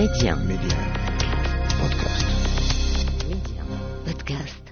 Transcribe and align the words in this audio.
ميديان 0.00 0.38
ميديا 0.38 0.92
بودكاست 1.80 2.26
ميديان 3.28 3.66
بودكاست 4.06 4.64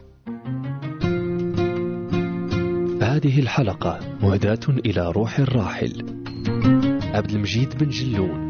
هذه 3.02 3.40
الحلقة 3.40 3.98
مهداة 4.22 4.60
إلى 4.68 5.10
روح 5.10 5.38
الراحل. 5.38 6.02
عبد 7.14 7.30
المجيد 7.30 7.78
بن 7.78 7.88
جلون. 7.88 8.47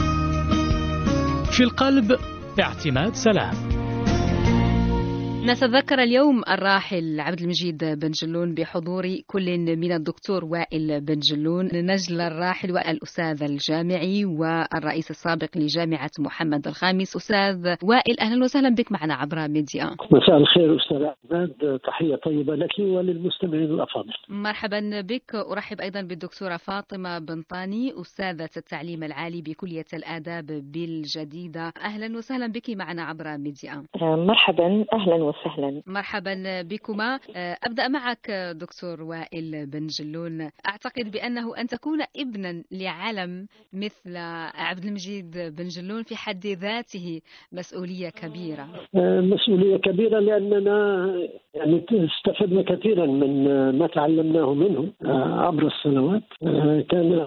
في 1.52 1.62
القلب 1.62 2.16
اعتماد 2.61 3.15
سلام. 3.15 3.82
نتذكر 5.45 5.98
اليوم 6.02 6.42
الراحل 6.48 7.20
عبد 7.20 7.41
المجيد 7.41 7.84
بن 7.84 8.10
جلون 8.10 8.55
بحضور 8.55 9.05
كل 9.27 9.77
من 9.77 9.92
الدكتور 9.92 10.45
وائل 10.45 11.01
بن 11.01 11.18
جلون 11.18 11.68
نجل 11.74 12.20
الراحل 12.20 12.73
والأستاذ 12.73 13.42
الجامعي 13.42 14.24
والرئيس 14.24 15.10
السابق 15.10 15.56
لجامعة 15.56 16.10
محمد 16.18 16.66
الخامس. 16.66 17.16
أستاذ 17.16 17.74
وائل 17.82 18.21
أهلا 18.21 18.45
وسهلا 18.45 18.74
بك 18.74 18.93
معنا 18.93 19.15
عبر 19.15 19.49
ميديا. 19.49 19.96
مساء 20.10 20.37
الخير 20.37 20.76
أستاذ 20.76 21.02
أحمد 21.02 21.79
تحية 21.87 22.16
طيبة 22.16 22.54
لك 22.54 22.79
وللمستمعين 22.79 23.65
الأفاضل. 23.65 24.12
مرحبا 24.29 25.01
بك. 25.01 25.34
أرحب 25.34 25.80
أيضا 25.80 26.02
بالدكتورة 26.02 26.56
فاطمة 26.56 27.18
بنطاني 27.18 27.93
أستاذة 28.01 28.51
التعليم 28.56 29.02
العالي 29.04 29.43
بكلية 29.43 29.90
الآداب 29.95 30.46
بالجديدة. 30.46 31.73
أهلا 31.84 32.16
وسهلا 32.18 32.46
بك 32.46 32.71
معنا 32.71 33.02
عبر 33.02 33.38
ميديا. 33.38 33.82
مرحبا 34.02 34.84
أهلا 34.93 35.15
وسهلا 35.15 35.32
مرحبا 35.87 36.63
بكما. 36.63 37.21
أبدأ 37.37 37.88
معك 37.88 38.30
دكتور 38.55 39.02
وائل 39.02 39.66
بن 39.66 39.87
جلون 39.87 40.51
أعتقد 40.69 41.11
بأنه 41.11 41.57
أن 41.57 41.66
تكون 41.66 41.99
ابنا 42.16 42.63
لعلم 42.73 43.47
مثل 43.73 44.16
عبد 44.55 44.85
المجيد 44.85 45.30
بن 45.39 45.69
جلون 45.69 46.02
في 46.02 46.16
حد 46.16 46.47
ذاته 46.47 47.21
مسؤولية 47.52 48.09
كبيرة. 48.09 48.69
آه، 48.95 49.21
مسؤولية 49.21 49.77
كبيرة 49.77 50.19
لأننا 50.19 51.09
يعني 51.55 51.85
استفدنا 51.93 52.63
كثيرا 52.63 53.07
من 53.07 53.46
آه، 53.49 53.71
ما 53.71 53.87
تعلمناه 53.87 54.55
منه 54.55 54.89
آه، 55.05 55.41
عبر 55.46 55.67
السنوات. 55.67 56.23
آه، 56.43 56.80
كان 56.91 57.27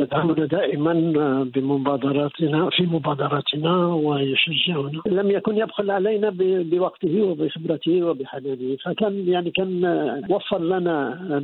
يدعمنا 0.00 0.46
دائما 0.46 0.92
آه، 1.16 1.42
بمبادراتنا 1.54 2.70
في 2.70 2.82
مبادراتنا 2.82 3.86
ويشجعنا. 3.86 5.02
لم 5.06 5.30
يكن 5.30 5.56
يبخل 5.56 5.90
علينا 5.90 6.32
بوقته 6.38 7.33
وبخبرته 7.34 8.02
وبحنانه 8.02 8.76
فكان 8.84 9.28
يعني 9.28 9.50
كان 9.50 9.84
وفر 10.30 10.62
لنا 10.62 10.98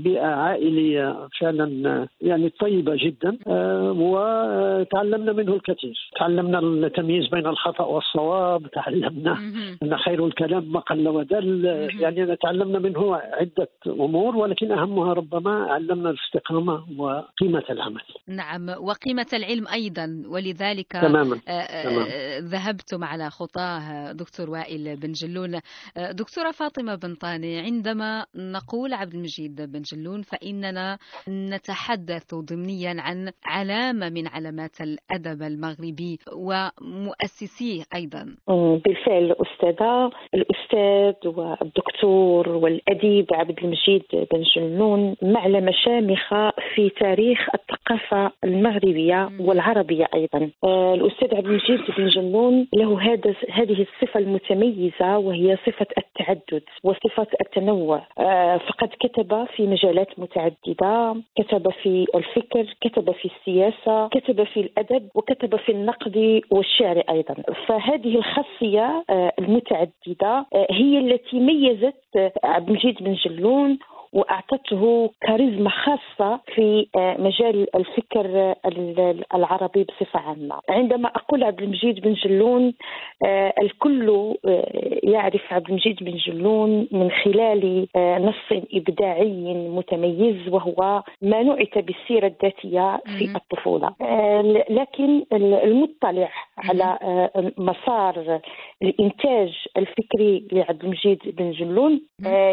بيئة 0.05 0.27
عائلية 0.27 1.29
فعلا 1.41 2.09
يعني 2.21 2.49
طيبة 2.61 2.97
جدا 2.97 3.39
آه، 3.47 3.93
وتعلمنا 3.93 5.33
منه 5.33 5.55
الكثير. 5.55 6.11
تعلمنا 6.19 6.59
التمييز 6.59 7.27
بين 7.29 7.47
الخطأ 7.47 7.85
والصواب 7.85 8.67
تعلمنا. 8.71 9.33
أن 9.83 9.97
خير 9.97 10.27
الكلام 10.27 10.73
ما 10.73 10.81
قل 10.81 11.09
ودل. 11.09 11.65
يعني 12.01 12.37
تعلمنا 12.37 12.79
منه 12.79 13.15
عدة 13.17 13.69
أمور 13.87 14.37
ولكن 14.37 14.73
أهمها 14.73 15.13
ربما 15.13 15.65
علمنا 15.65 16.11
الاستقامة 16.11 16.85
وقيمة 16.99 17.65
العمل. 17.71 18.03
نعم 18.29 18.69
وقيمة 18.69 19.27
العلم 19.33 19.69
أيضا. 19.69 20.23
ولذلك 20.29 20.93
تماما. 20.93 21.41
آه، 21.49 21.51
آه، 21.51 21.83
تمام. 21.85 22.07
ذهبتم 22.49 23.05
على 23.05 23.31
خطاه 23.31 24.13
دكتور 24.13 24.51
وائل 24.51 24.97
بن 24.97 25.13
جلون 25.13 25.61
دكتورة 25.97 26.51
فاطمة 26.51 26.95
بن 26.95 27.15
طاني 27.15 27.59
عندما 27.59 28.27
نقول 28.35 28.93
عبد 28.93 29.15
المجيد 29.15 29.73
بن 29.73 29.83
جلون 29.83 30.23
فإننا 30.23 30.99
نتحدث 31.29 32.35
ضمنيا 32.35 32.95
عن 32.99 33.31
علامة 33.45 34.09
من 34.09 34.27
علامات 34.29 34.81
الأدب 34.81 35.43
المغربي 35.43 36.19
ومؤسسيه 36.37 37.83
أيضا 37.95 38.37
بالفعل 38.85 39.33
أستاذة 39.33 40.11
الأستاذ 40.35 41.29
والدكتور 41.29 42.49
والأديب 42.49 43.27
عبد 43.33 43.59
المجيد 43.59 44.03
بن 44.13 44.43
جنون 44.57 45.17
معلمة 45.23 45.73
شامخة 45.85 46.53
في 46.75 46.91
تاريخ 46.91 47.39
الثقافة 47.55 48.33
المغربية. 48.45 49.31
والعربية 49.41 50.07
أيضا 50.15 50.51
آه، 50.65 50.95
الأستاذ 50.95 51.35
عبد 51.35 51.47
المجيد 51.47 51.81
بن 51.99 52.09
جنون 52.09 52.67
له 52.75 53.01
هذا 53.01 53.35
هذه 53.51 53.87
الصفة 53.87 54.21
المتميزة 54.21 55.19
وهي 55.19 55.57
صفة 55.57 55.70
التعدد 55.99 56.63
وصفة 56.85 57.27
التنوع. 57.41 58.03
آه، 58.19 58.57
فقد 58.57 58.89
كتب 59.01 59.45
في 59.57 59.67
مجالات 59.67 60.19
متعددة 60.19 61.17
كتب 61.39 61.71
في 61.83 62.07
الفكر 62.15 62.77
كتب 62.81 63.13
في 63.13 63.31
السياسة 63.37 64.09
كتب 64.09 64.45
في 64.45 64.61
الأدب 64.61 65.09
وكتب 65.15 65.57
في 65.57 65.73
النقد 65.73 66.41
والشعر 66.51 67.03
أيضا. 67.11 67.35
فهذه 67.67 68.17
الخاصية 68.17 69.05
آه، 69.11 69.33
المتعددة 69.39 70.47
آه، 70.55 70.67
هي 70.71 70.99
التي 70.99 71.41
ميزت 71.41 72.33
عبد 72.45 72.69
المجيد 72.69 72.97
بن 73.01 73.15
جلون 73.15 73.79
وأعطته 74.13 75.11
كاريزما 75.21 75.71
خاصة 75.71 76.41
في 76.55 76.87
آه، 76.97 77.17
مجال 77.21 77.77
الفكر 77.77 78.27
آه، 78.39 78.57
ال- 78.67 79.25
العربي 79.35 79.85
بصفة 79.85 80.21
عامة. 80.21 80.61
عندما 80.69 81.09
أقول 81.09 81.45
عبد 81.45 81.63
المجيد 81.63 82.01
بن 82.01 82.13
جلون 82.13 82.75
آه، 83.27 83.53
الكل 83.63 84.35
يعرف 85.03 85.53
عبد 85.53 85.69
المجيد 85.69 85.97
بن 86.05 86.17
جلون 86.17 86.89
من 86.93 87.11
خلال 87.11 87.87
نص 87.97 88.63
إبداعي 88.75 89.55
متميز 89.69 90.49
وهو 90.49 91.03
ما 91.23 91.43
نعت 91.43 91.79
بالسيرة 91.79 92.27
الذاتية 92.27 93.01
في. 93.19 93.37
الطفولة. 93.37 93.95
لكن 94.71 95.25
ال- 95.33 95.55
المطلع 95.55 96.29
على 96.59 96.99
مسار 97.59 98.41
الإنتاج 98.83 99.53
الفكري 99.77 100.49
لعبد 100.53 100.85
المجيد 100.85 101.19
بن 101.25 101.51
جلون 101.51 102.01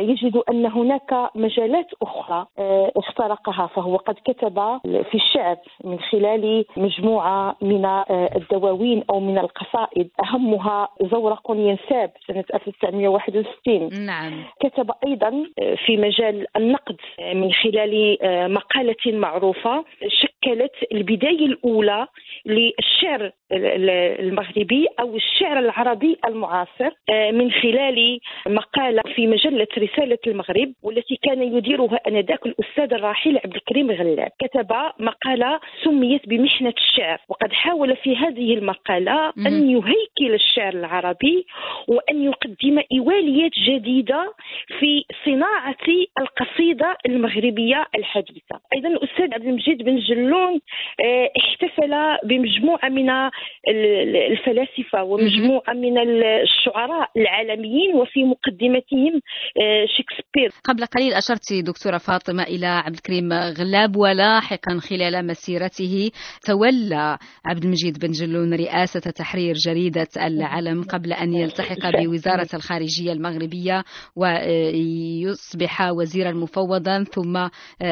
يجد 0.02 0.38
أن 0.50 0.66
هناك 0.66 1.30
مجالات 1.48 1.88
أخرى 2.02 2.46
آه، 2.60 2.92
اخترقها 2.96 3.68
فهو 3.68 3.96
قد 3.96 4.16
كتب 4.26 4.80
في 4.84 5.16
الشعر 5.16 5.58
من 5.84 6.00
خلال 6.00 6.66
مجموعة 6.78 7.56
من 7.62 7.86
آه، 7.86 8.30
الدواوين 8.36 9.04
أو 9.10 9.20
من 9.20 9.38
القصائد. 9.38 10.10
أهمها 10.24 10.90
زورق 11.12 11.52
ينساب 11.52 12.12
سنة 12.28 12.44
1961 12.54 14.06
نعم. 14.06 14.44
كتب 14.60 14.92
أيضا 15.08 15.46
في 15.86 15.98
مجال 15.98 16.46
النقد 16.56 16.98
من 17.20 17.52
خلال 17.54 18.18
مقالة 18.54 19.18
معروفة 19.18 19.86
شكلت 20.08 20.72
البداية 20.92 21.46
الأولى 21.46 22.08
للشعر 22.46 23.32
المغربي 23.52 24.88
أو 25.00 25.16
الشعر 25.16 25.60
العربي 25.60 26.18
المعاصر 26.28 26.90
من 27.32 27.52
خلال 27.52 28.20
مقالة 28.48 29.02
في 29.16 29.28
مجلة 29.28 29.68
رسالة 29.78 30.18
المغرب 30.28 30.74
والتي 30.84 31.20
كان 31.24 31.44
يديرها 31.44 32.00
آنذاك 32.08 32.46
الأستاذ 32.46 32.94
الراحل 32.94 33.38
عبد 33.46 33.56
الكريم 33.56 33.92
غلاب 33.92 34.32
كتب 34.40 34.72
مقالة 35.00 35.60
سميت 35.84 36.30
بمحنة 36.30 36.74
الشعر 36.78 37.20
وقد 37.30 37.52
حاول 37.54 37.96
في 37.96 38.16
هذه 38.16 38.54
المقالة 38.54 39.34
أن 39.38 39.70
يهيكل 39.70 40.34
الشعر 40.34 40.74
العربي 40.74 41.46
وأن 41.88 42.24
يقدم 42.24 42.84
إيواليات 42.92 43.52
جديدة 43.68 44.34
في 44.80 45.06
صناعة 45.26 45.76
القصيدة 46.20 46.98
المغربية 47.06 47.88
الحديثة. 47.96 48.60
أيضا 48.74 48.90
الأستاذ 48.90 49.34
عبد 49.34 49.46
المجيد 49.46 49.84
بن 49.84 49.98
جلون 49.98 50.62
آه، 51.06 51.32
احتفل 51.40 52.18
بمجموعة 52.24 52.90
من 52.90 53.30
ال- 53.68 54.16
الفلاسفة 54.32 55.04
ومجموعة 55.04 55.74
من 55.74 55.98
الشعراء 55.98 57.10
العالميين 57.18 57.96
وفي 57.96 58.24
مقدمتهم 58.24 59.22
آه، 59.62 59.86
شكسبير. 59.98 60.50
قبل 60.64 60.86
قليل 60.86 61.14
أشرت 61.14 61.54
دكتورة 61.54 61.98
فاطمة 61.98 62.44
إلى 62.44 62.68
عبد 62.68 62.96
الكريم 62.96 63.34
غلاب 63.34 63.96
ولاحقا 63.96 64.78
خلال 64.90 65.28
مسيرته. 65.28 66.12
تولى 66.46 67.18
عبد 67.46 67.64
المجيد 67.64 68.00
بن 68.00 68.12
جلون 68.12 68.54
رئاسة 68.54 69.00
تحرير 69.00 69.56
جريدة 69.66 70.08
العلم 70.18 70.84
قبل 70.84 71.14
أن 71.14 71.34
يلتحق 71.34 71.90
بوزارة 72.00 72.48
الخارجية 72.54 73.12
المغربية 73.12 73.84
ويصبح 74.16 75.82
وزيرا 75.92 76.32
مفوضا 76.32 77.04
ثم 77.04 77.38
آه، 77.38 77.50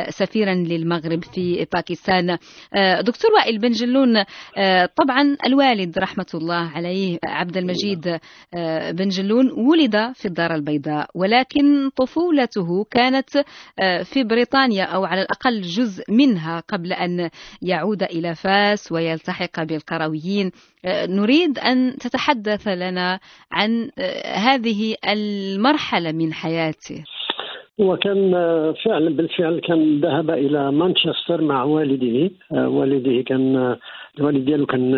سفيرا 0.09 0.53
للمغرب 0.53 1.23
في 1.23 1.67
باكستان. 1.73 2.29
آه، 2.77 3.01
دكتور 3.01 3.31
وائل 3.33 3.59
بن 3.59 3.71
جلون 3.71 4.17
آه، 4.57 4.89
طبعا 5.35 5.47
الوالد 5.47 5.99
رحمة 5.99 6.25
الله 6.33 6.71
عليه 6.75 7.17
عبد 7.25 7.57
المجيد 7.57 8.19
بن 8.91 9.07
جلون 9.07 9.51
ولد 9.51 10.13
في 10.13 10.25
الدار 10.25 10.55
البيضاء 10.55 11.07
ولكن 11.15 11.89
طفولته 11.95 12.83
كانت 12.91 13.29
في 14.03 14.23
بريطانيا 14.23 14.83
أو 14.83 15.05
على 15.05 15.21
الأقل 15.21 15.61
جزء 15.61 16.03
منها 16.09 16.59
قبل 16.59 16.93
أن 16.93 17.29
يعود 17.61 18.03
إلى 18.03 18.35
فاس 18.35 18.91
ويلتحق 18.91 19.63
بالقرويين. 19.63 20.51
نريد 21.09 21.59
أن 21.59 21.95
تتحدث 21.99 22.67
لنا 22.67 23.19
عن 23.51 23.89
هذه 24.25 24.95
المرحلة 25.09 26.11
من 26.11 26.33
حياته. 26.33 27.03
وكان 27.77 28.31
فعلا 28.85 29.15
بالفعل 29.15 29.61
كان 29.67 30.01
ذهب 30.01 30.29
إلى 30.29 30.71
مانشستر 30.71 31.41
مع 31.41 31.63
والده. 31.63 32.29
والده 32.51 33.23
كان 33.27 33.75
الوالد 34.19 34.45
ديالو 34.45 34.65
كان 34.65 34.93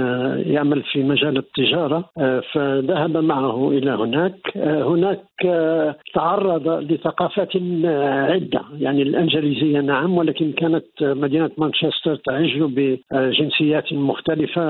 يعمل 0.46 0.84
في 0.84 1.04
مجال 1.04 1.38
التجارة 1.38 2.10
فذهب 2.54 3.18
معه 3.18 3.70
إلى 3.72 3.92
هناك 3.92 4.58
هناك 4.58 5.24
تعرض 6.14 6.68
لثقافات 6.92 7.56
عدة 8.32 8.62
يعني 8.80 9.02
الإنجليزية 9.02 9.80
نعم 9.80 10.18
ولكن 10.18 10.52
كانت 10.52 10.86
مدينة 11.02 11.52
مانشستر 11.58 12.16
تعج 12.16 12.62
بجنسيات 12.62 13.94
مختلفة 13.94 14.62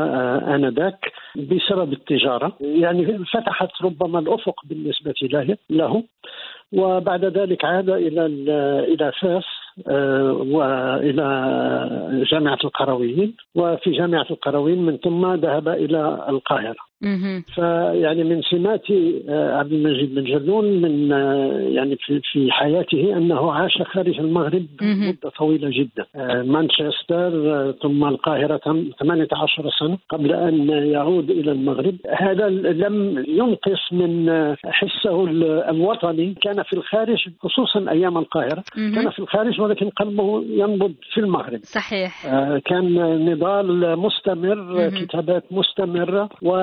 آنذاك 0.55 1.11
بسبب 1.35 1.93
التجارة. 1.93 2.51
يعني 2.61 3.25
فتحت 3.33 3.69
ربما 3.83 4.19
الأفق 4.19 4.55
بالنسبة 4.69 5.13
له 5.69 6.03
وبعد 6.73 7.25
ذلك 7.25 7.65
عاد 7.65 7.89
إلى 7.89 8.25
إلى 8.93 9.11
فاس 9.21 9.43
آه، 9.43 9.66
وإلى 10.55 11.27
جامعة 12.31 12.59
القرويين. 12.63 13.35
وفي 13.55 13.91
جامعة 13.91 14.25
القرويين 14.31 14.85
من 14.85 14.97
ثم 14.97 15.33
ذهب 15.33 15.67
إلى 15.67 16.25
القاهرة. 16.29 16.86
فيعني 17.55 18.23
من 18.23 18.41
سمات 18.41 18.91
آه، 19.29 19.57
عبد 19.57 19.71
المجيد 19.71 20.15
بن 20.15 20.23
جلون 20.23 20.81
من 20.81 21.11
آه، 21.11 21.59
يعني 21.69 21.95
في 21.95 22.21
في 22.23 22.51
حياته 22.51 23.17
أنه 23.17 23.51
عاش 23.51 23.81
خارج 23.81 24.19
المغرب 24.19 24.65
مدة 24.81 25.29
طويلة 25.37 25.69
جدا. 25.69 26.05
آه، 26.15 26.41
مانشستر 26.41 27.71
ثم 27.83 28.03
القاهرة 28.03 28.57
18 28.99 29.69
سنة 29.79 29.97
قبل 30.09 30.33
أن 30.33 30.69
يعود 30.69 31.29
إلى 31.29 31.51
المغرب. 31.51 31.95
هذا 32.19 32.49
لم 32.49 33.25
ينقص 33.27 33.93
من 33.93 34.29
حسه 34.65 35.23
الوطني. 35.69 36.35
كان 36.41 36.63
في 36.63 36.73
الخارج 36.73 37.29
خصوصا 37.39 37.91
أيام 37.91 38.17
القاهرة 38.17 38.63
كان 38.75 39.09
في 39.09 39.19
الخارج 39.19 39.61
ولكن 39.61 39.89
قلبه 39.89 40.43
ينبض 40.49 40.93
في 41.13 41.19
المغرب. 41.19 41.59
صحيح. 41.63 42.27
كان 42.65 42.95
نضال 43.31 43.99
مستمر 43.99 44.89
كتابات 44.89 45.43
مستمرة 45.51 46.29
و 46.41 46.57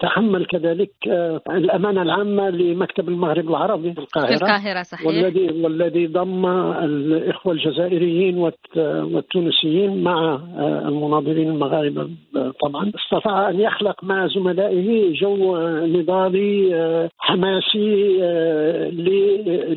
تحمل 0.00 0.46
كذلك 0.46 0.90
آه، 1.08 1.40
الأمانة 1.48 2.02
العامة 2.02 2.50
لمكتب 2.50 3.08
المغرب 3.08 3.48
العربي 3.48 3.92
في 3.92 3.98
القاهرة. 3.98 4.26
في 4.26 4.34
القاهرة 4.34 4.82
صحيح. 4.82 5.06
والذي 5.06 5.62
والذي 5.62 6.06
ضم 6.06 6.46
الإخوة 6.84 7.52
الجزائريين 7.52 8.38
والتونسيين 8.76 10.02
مع 10.02 10.34
آه، 10.34 10.88
المناظرين 10.88 11.50
المغاربة 11.50 12.10
آه، 12.36 12.52
طبعا. 12.62 12.92
استطاع 13.04 13.50
أن 13.50 13.60
يخلق 13.60 14.04
مع 14.04 14.26
زملائه 14.26 15.14
جو 15.20 15.56
نضالي 15.86 17.08
حماسي 17.18 18.18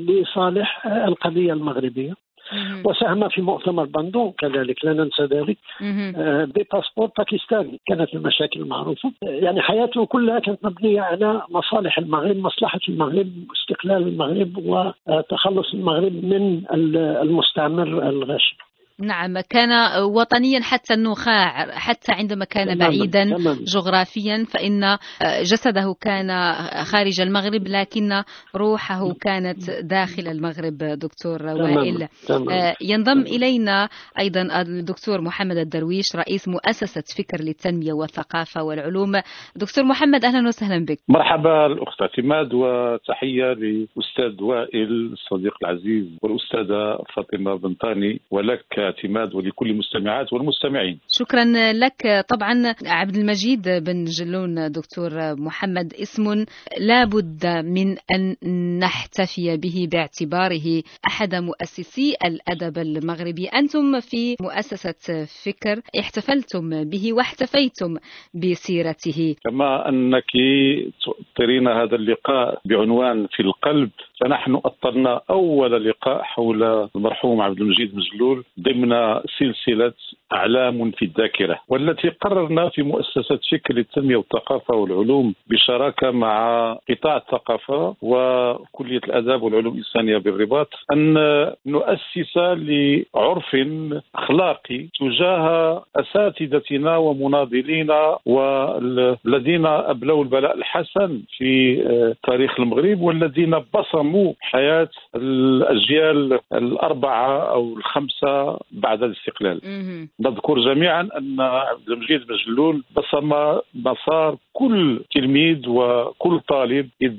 لصالح 0.08 0.88
القضية 0.88 1.54
المغربية. 1.54 2.27
وساهم 2.86 3.30
في 3.30 3.42
مؤتمر 3.42 3.86
بندون 3.86 4.32
كذلك 4.40 4.86
لا 4.86 4.94
ننسى 4.94 5.24
ذلك 5.24 5.58
بباسبور 6.56 7.10
باكستاني 7.18 7.80
كانت 7.88 8.14
المشاكل 8.14 8.66
معروفة 8.66 9.12
يعني 9.22 9.62
حياته 9.62 10.06
كلها 10.06 10.40
كانت 10.40 10.66
مبنية 10.66 11.02
على 11.02 11.42
مصالح 11.50 11.98
المغرب 11.98 12.38
مصلحة 12.38 12.80
المغرب 12.90 13.32
استقلال 13.56 14.08
المغرب 14.08 14.58
وتخلص 14.58 15.74
المغرب 15.74 16.14
من 16.26 16.62
المستعمر 17.22 18.10
الغاشم 18.10 18.67
نعم 19.02 19.40
كان 19.40 20.02
وطنيا 20.04 20.60
حتى 20.60 20.94
النخاع 20.94 21.72
حتى 21.72 22.12
عندما 22.12 22.46
كان 22.46 22.78
بعيدا 22.78 23.26
جغرافيا 23.74 24.46
فإن 24.46 24.98
جسده 25.42 25.96
كان 26.02 26.54
خارج 26.84 27.22
المغرب 27.22 27.68
لكن 27.68 28.24
روحه 28.56 29.14
كانت 29.22 29.70
داخل 29.70 30.28
المغرب 30.28 30.78
دكتور 30.78 31.46
وائل. 31.46 32.08
آه، 32.30 32.76
ينضم 32.82 33.22
إلينا 33.22 33.90
أيضا 34.20 34.62
الدكتور 34.62 35.22
محمد 35.22 35.58
الدرويش 35.58 36.16
رئيس 36.16 36.48
مؤسسة 36.48 37.04
فكر 37.18 37.44
للتنمية 37.44 37.94
والثقافة 37.94 38.64
والعلوم. 38.64 39.12
دكتور 39.56 39.84
محمد 39.84 40.26
أهلا 40.26 40.48
وسهلا 40.48 40.86
بك. 40.86 41.00
مرحبا 41.10 41.66
الأخت 41.66 42.02
اعتماد 42.02 42.54
وتحية 42.54 43.54
لأستاذ 43.54 44.44
وائل 44.44 45.14
الصديق 45.14 45.54
العزيز 45.62 46.06
والأستاذة 46.22 47.04
فاطمة 47.16 47.56
بنطاني 47.56 48.22
ولك 48.32 48.87
اعتماد 48.88 49.36
ولكل 49.36 49.70
المستمعات 49.70 50.34
والمستمعين. 50.34 51.00
شكرا 51.10 51.44
لك. 51.74 52.26
طبعا 52.30 52.76
عبد 52.86 53.16
المجيد 53.16 53.70
بن 53.70 54.04
جلون 54.04 54.72
دكتور 54.72 55.36
محمد 55.36 55.94
اسم 55.94 56.46
لا 56.80 57.06
بد 57.06 57.46
من 57.46 57.98
أن 58.12 58.36
نحتفي 58.80 59.58
به 59.58 59.88
باعتباره 59.92 60.84
أحد 61.08 61.36
مؤسسي 61.36 62.16
الأدب 62.26 62.78
المغربي. 62.78 63.46
أنتم 63.48 64.00
في 64.00 64.36
مؤسسة 64.42 65.26
فكر 65.46 65.82
احتفلتم 66.00 66.84
به 66.84 67.14
واحتفيتم 67.14 67.98
بسيرته. 68.34 69.36
كما 69.44 69.90
أنك 69.90 70.32
ترين 71.36 71.68
هذا 71.68 71.96
اللقاء 71.96 72.62
بعنوان 72.66 73.28
في 73.32 73.40
القلب 73.44 73.90
فنحن 74.22 74.56
أطلنا 74.56 75.22
أول 75.30 75.86
لقاء 75.90 76.22
حول 76.24 76.90
المرحوم 76.96 77.42
عبد 77.42 77.62
المجيد 77.62 77.96
مجلول 77.96 78.44
ضمن 78.60 79.20
سلسلة 79.40 79.94
أعلام 80.34 80.92
في 80.92 81.06
الذاكرة 81.06 81.60
والتي 81.70 82.10
قررنا 82.10 82.70
في 82.70 82.82
مؤسسة 82.84 83.40
فكر 83.52 83.74
للتنمية 83.74 84.16
والثقافة 84.16 84.76
والعلوم 84.76 85.34
بشراكة 85.50 86.12
مع 86.12 86.38
قطاع 86.90 87.18
الثقافة 87.18 87.96
وكلية 88.02 88.98
الآداب 89.08 89.44
والعلوم 89.44 89.74
الإنسانية 89.74 90.18
بالرباط 90.18 90.70
أن 90.94 91.14
نؤسس 91.66 92.38
لعرف 92.38 93.56
أخلاقي 94.16 94.88
تجاه 95.00 95.84
أساتذتنا 95.96 96.98
ومناضلينا 96.98 98.18
والذين 98.26 99.66
أبلوا 99.66 100.24
البلاء 100.24 100.58
الحسن 100.58 101.22
في 101.38 101.78
تاريخ 102.24 102.60
المغرب 102.60 103.02
والذين 103.02 103.56
بصموا 103.74 104.07
حياة 104.42 104.90
الأجيال 105.16 106.40
الأربعة 106.54 107.52
أو 107.52 107.78
الخمسة 107.78 108.60
بعد 108.72 109.04
الاستقلال. 109.04 109.62
نذكر 110.20 110.60
جميعا 110.60 111.10
أن 111.18 111.42
عبد 111.42 111.90
المجيد 111.90 112.22
بن 112.28 112.82
بصم 112.96 113.60
مسار 113.76 114.38
كل 114.54 115.00
تلميذ 115.16 115.70
وكل 115.70 116.40
طالب 116.40 116.90
إذ 117.02 117.18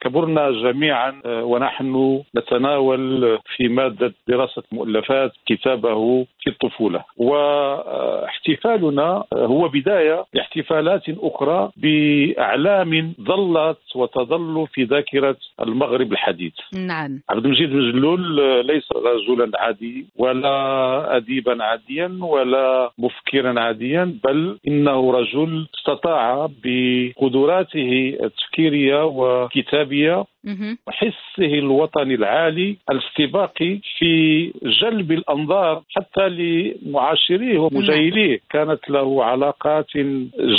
كبرنا 0.00 0.50
جميعا 0.50 1.20
آه، 1.26 1.44
ونحن 1.44 2.22
نتناول 2.36 3.38
في 3.56 3.68
مادة 3.68 4.14
دراسة 4.28 4.62
مؤلفات 4.72 5.32
كتابه 5.46 6.24
في 6.40 6.50
الطفولة. 6.50 7.04
واحتفالنا 7.16 9.24
آه، 9.32 9.46
هو 9.46 9.68
بداية 9.68 10.24
لاحتفالات 10.34 11.02
أخرى 11.08 11.70
بأعلام 11.76 13.14
ظلت 13.20 13.78
وتظل 13.94 14.66
في 14.72 14.84
ذاكرة 14.84 15.36
المغرب 15.62 16.12
الحديث. 16.18 16.52
نعم. 16.74 17.20
عبد 17.30 17.44
المجيد 17.44 17.70
بن 17.70 17.92
جلول 17.92 18.40
آه، 18.40 18.60
ليس 18.60 18.92
رجلا 18.92 19.50
عادي 19.58 20.06
ولا 20.16 21.16
أديبا 21.16 21.64
عاديا 21.64 22.18
ولا 22.20 22.90
مفكرا 22.98 23.60
عاديا 23.60 24.18
بل 24.24 24.58
إنه 24.68 25.12
رجل 25.12 25.66
استطاع 25.78 26.48
بقدراته 26.64 28.18
التفكيرية 28.22 29.04
وكتابية. 29.04 30.24
وحسه 30.86 31.52
الوطني 31.58 32.14
العالي 32.14 32.76
الاستباقي 32.90 33.80
في 33.98 34.52
جلب 34.82 35.12
الأنظار 35.12 35.82
حتى 35.96 36.28
لمعاشريه 36.28 37.58
ومجاهليه. 37.58 38.40
كانت 38.50 38.90
له 38.90 39.24
علاقات 39.24 39.86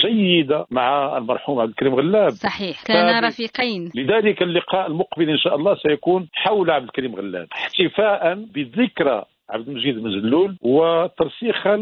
جيدة 0.05 0.65
مع 0.71 1.17
المرحوم 1.17 1.59
عبد 1.59 1.69
الكريم 1.69 1.95
غلاب. 1.95 2.29
صحيح. 2.29 2.83
كان 2.85 3.23
رفيقين. 3.25 3.91
لذلك 3.95 4.41
اللقاء 4.41 4.87
المقبل 4.87 5.29
إن 5.29 5.37
شاء 5.37 5.48
الله 5.55 5.75
سيكون 5.75 6.27
حول 6.33 6.71
عبد 6.71 6.85
الكريم 6.85 7.15
غلاب 7.15 7.47
احتفاء 7.53 8.33
بذكرى 8.35 9.25
عبد 9.49 9.67
المجيد 9.69 9.97
المجلول 9.97 10.55
وترسيخا 10.61 11.75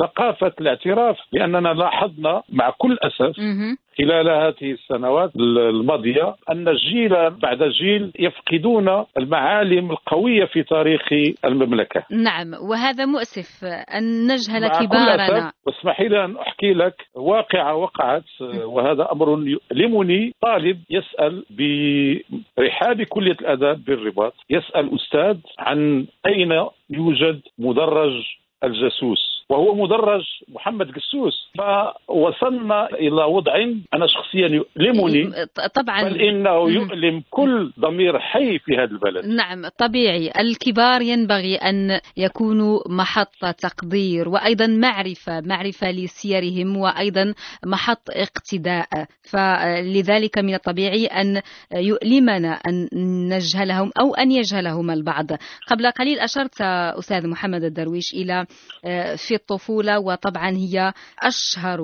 لثقافه 0.00 0.52
الاعتراف 0.60 1.18
لاننا 1.32 1.68
لاحظنا 1.68 2.42
مع 2.48 2.70
كل 2.70 2.98
مهم. 3.38 3.78
خلال 3.98 4.28
هذه 4.28 4.72
السنوات 4.72 5.36
الماضية 5.36 6.36
أن 6.50 6.74
جيلا 6.74 7.28
بعد 7.28 7.62
جيل 7.62 8.12
يفقدون 8.18 9.04
المعالم 9.18 9.90
القوية 9.90 10.44
في 10.44 10.62
تاريخ 10.62 11.00
المملكة. 11.44 12.02
نعم 12.10 12.54
وهذا 12.70 13.06
مؤسف. 13.06 13.64
أن 13.64 14.26
نجهل 14.26 14.68
كبارنا. 14.68 15.48
أسف 15.48 15.54
واسمحي 15.66 16.08
لي 16.08 16.24
أن 16.24 16.36
أحكي 16.36 16.72
لك 16.72 17.06
واقعة 17.14 17.74
وقعت 17.74 18.24
وهذا 18.64 19.12
أمر 19.12 19.48
يؤلمني. 19.48 20.32
طالب 20.42 20.80
يسأل 20.90 21.44
برحاب 21.50 23.02
كلية 23.02 23.36
الآداب 23.40 23.84
بالرباط 23.84 24.34
يسأل 24.50 24.94
أستاذ 24.94 25.36
عن 25.58 26.06
أين 26.26 26.66
يوجد 26.90 27.40
مدرج 27.58 28.22
الجاسوس. 28.64 29.35
وهو 29.50 29.74
مدرج 29.74 30.22
محمد 30.48 30.86
قسوس 30.90 31.48
فوصلنا 31.58 32.88
إلى 32.94 33.24
وضع 33.24 33.54
أنا 33.94 34.06
شخصيا 34.06 34.48
يؤلمني. 34.48 35.46
طبعا. 35.74 36.02
بل 36.02 36.20
إنه. 36.20 36.70
يؤلم 36.70 37.22
كل 37.30 37.72
ضمير 37.80 38.18
حي 38.18 38.58
في 38.58 38.76
هذا 38.76 38.90
البلد. 38.90 39.26
نعم 39.26 39.68
طبيعي. 39.78 40.32
الكبار 40.38 41.02
ينبغي 41.02 41.56
أن 41.56 42.00
يكونوا 42.16 42.80
محط 42.88 43.44
تقدير 43.58 44.28
وأيضا 44.28 44.66
معرفة 44.66 45.40
معرفة 45.40 45.90
لسيرهم 45.90 46.76
وأيضا 46.76 47.34
محط 47.66 48.10
اقتداء. 48.10 48.88
فلذلك 49.30 50.38
من 50.38 50.54
الطبيعي 50.54 51.06
أن 51.06 51.42
يؤلمنا 51.74 52.52
أن 52.52 52.88
نجهلهم 53.28 53.90
أو 54.00 54.14
أن 54.14 54.30
يجهلهم 54.30 54.90
البعض. 54.90 55.26
قبل 55.68 55.90
قليل 55.90 56.18
أشرت 56.18 56.60
أستاذ 56.98 57.28
محمد 57.28 57.64
الدرويش 57.64 58.14
إلى 58.14 58.46
آه، 58.84 59.14
في 59.14 59.35
الطفولة 59.36 59.98
وطبعا 59.98 60.50
هي 60.50 60.92
أشهر 61.22 61.80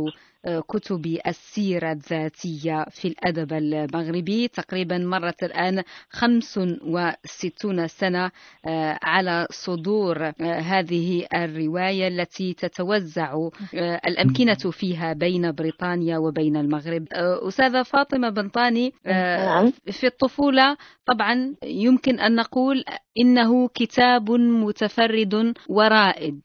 كتب 0.69 1.19
السيرة 1.27 1.93
الذاتية 1.93 2.85
في 2.91 3.09
الأدب 3.09 3.53
المغربي. 3.53 4.49
تقريبا 4.49 4.99
مرت 4.99 5.43
الآن 5.45 5.83
65 6.11 7.87
سنة 7.87 8.31
آه، 8.67 8.99
على 9.03 9.47
صدور 9.51 10.27
آه، 10.27 10.33
هذه 10.41 11.27
الرواية 11.35 12.09
التي 12.09 12.55
تتوزع 12.55 13.33
آه، 13.75 14.01
الأمكنة 14.07 14.71
فيها 14.71 15.13
بين 15.13 15.53
بريطانيا 15.53 16.19
وبين 16.19 16.57
المغرب. 16.57 17.07
أستاذة 17.49 17.83
فاطمة 17.83 18.31
بنطاني 18.31 18.93
نعم. 19.07 19.71
في 19.71 20.07
الطفولة 20.07 20.77
طبعا 21.07 21.55
يمكن 21.65 22.21
أن 22.21 22.35
نقول 22.35 22.85
إنه 23.19 23.69
كتاب 23.69 24.31
متفرد 24.31 25.55
ورائد. 25.69 26.41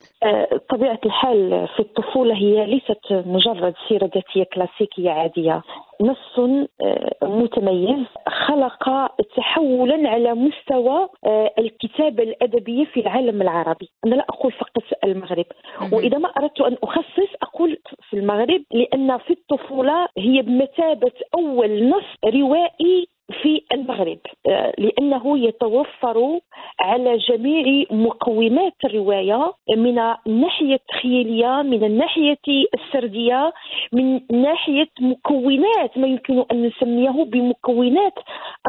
طبيعة 0.70 1.00
الحال 1.06 1.68
في 1.76 1.80
الطفولة 1.80 2.36
هي 2.36 2.66
ليست 2.66 3.28
مجرد 3.28 3.74
سيرة 3.90 4.10
ذاتية 4.16 4.44
كلاسيكية 4.54 5.10
عادية. 5.12 5.62
نص 6.02 6.40
آه، 6.40 7.16
متميز. 7.24 8.06
خلق 8.28 9.12
تحولا 9.38 10.10
على 10.10 10.34
مستوى 10.34 11.10
آه، 11.26 11.54
الكتابة 11.60 12.24
الأدبية 12.24 12.86
في 12.86 13.00
العالم 13.00 13.42
العربي. 13.42 13.90
أنا 14.06 14.16
لا 14.16 14.26
أقول 14.30 14.52
فقط 14.52 14.84
المغرب. 15.04 15.46
وإذا 15.92 16.18
ما 16.18 16.30
أردت 16.30 16.62
أن 16.62 16.78
أخصص 16.84 17.30
أقول 17.42 17.78
في 18.10 18.18
المغرب 18.18 18.62
لأن 18.74 19.18
في 19.18 19.34
الطفولة 19.34 20.08
هي 20.18 20.42
بمثابة 20.42 21.12
أول 21.36 21.90
نص 21.90 22.06
روائي 22.26 23.08
في 23.32 23.62
المغرب 23.74 24.18
آه، 24.48 24.74
لأنه 24.78 25.40
يتوفر 25.40 26.40
على 26.80 27.18
جميع 27.18 27.84
مقومات 27.92 28.74
الرواية 28.86 29.54
من 29.78 30.00
الناحية 30.28 30.74
التخيلية 30.74 31.62
من 31.62 31.84
الناحية 31.84 32.38
السردية 32.74 33.54
من 33.94 34.22
ناحية 34.32 34.88
مكونات 35.02 35.98
ما 35.98 36.08
يمكن 36.08 36.46
أن 36.52 36.66
نسميه 36.66 37.24
بمكونات 37.24 38.14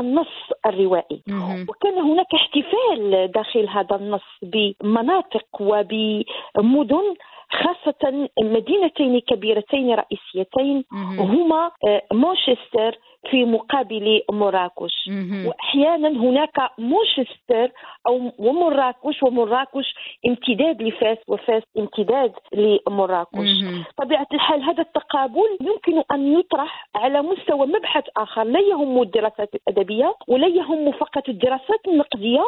النص 0.00 0.50
الروائي. 0.66 1.22
وكان 1.68 1.98
هناك 1.98 2.26
احتفال 2.34 3.30
داخل 3.34 3.68
هذا 3.68 3.96
النص 3.96 4.22
بمناطق 4.42 5.46
وبمدن 5.60 7.14
خاصة 7.50 8.28
مدينتين 8.42 9.20
كبيرتين 9.20 9.94
رئيسيتين. 9.94 10.84
هما 11.18 11.70
آه، 11.88 12.02
مانشستر 12.12 12.98
في 13.30 13.44
مقابل 13.44 14.22
مراكش. 14.30 15.10
وأحيانا 15.46 16.08
هناك 16.08 16.70
مانشستر 16.78 17.70
أو 18.06 18.32
ومراكش 18.38 19.22
ومراكش 19.22 19.94
امتداد 20.28 20.82
لفاس 20.82 21.18
وفاس 21.28 21.62
امتداد 21.78 22.32
لمراكش 22.54 23.28
مهم. 23.62 23.84
طبيعة 23.96 24.26
الحال 24.34 24.62
هذا 24.62 24.82
التقابل 24.82 25.58
يمكن 25.60 26.02
أن 26.12 26.38
يطرح 26.38 26.88
على 26.94 27.22
مستوى 27.22 27.66
مبحث 27.66 28.04
آخر 28.16 28.42
لا 28.44 28.60
يهم 28.60 29.02
الدراسات 29.02 29.50
الأدبية 29.54 30.14
ولا 30.28 30.46
يهم 30.46 30.92
فقط 30.92 31.28
الدراسات 31.28 31.80
النقدية 31.88 32.42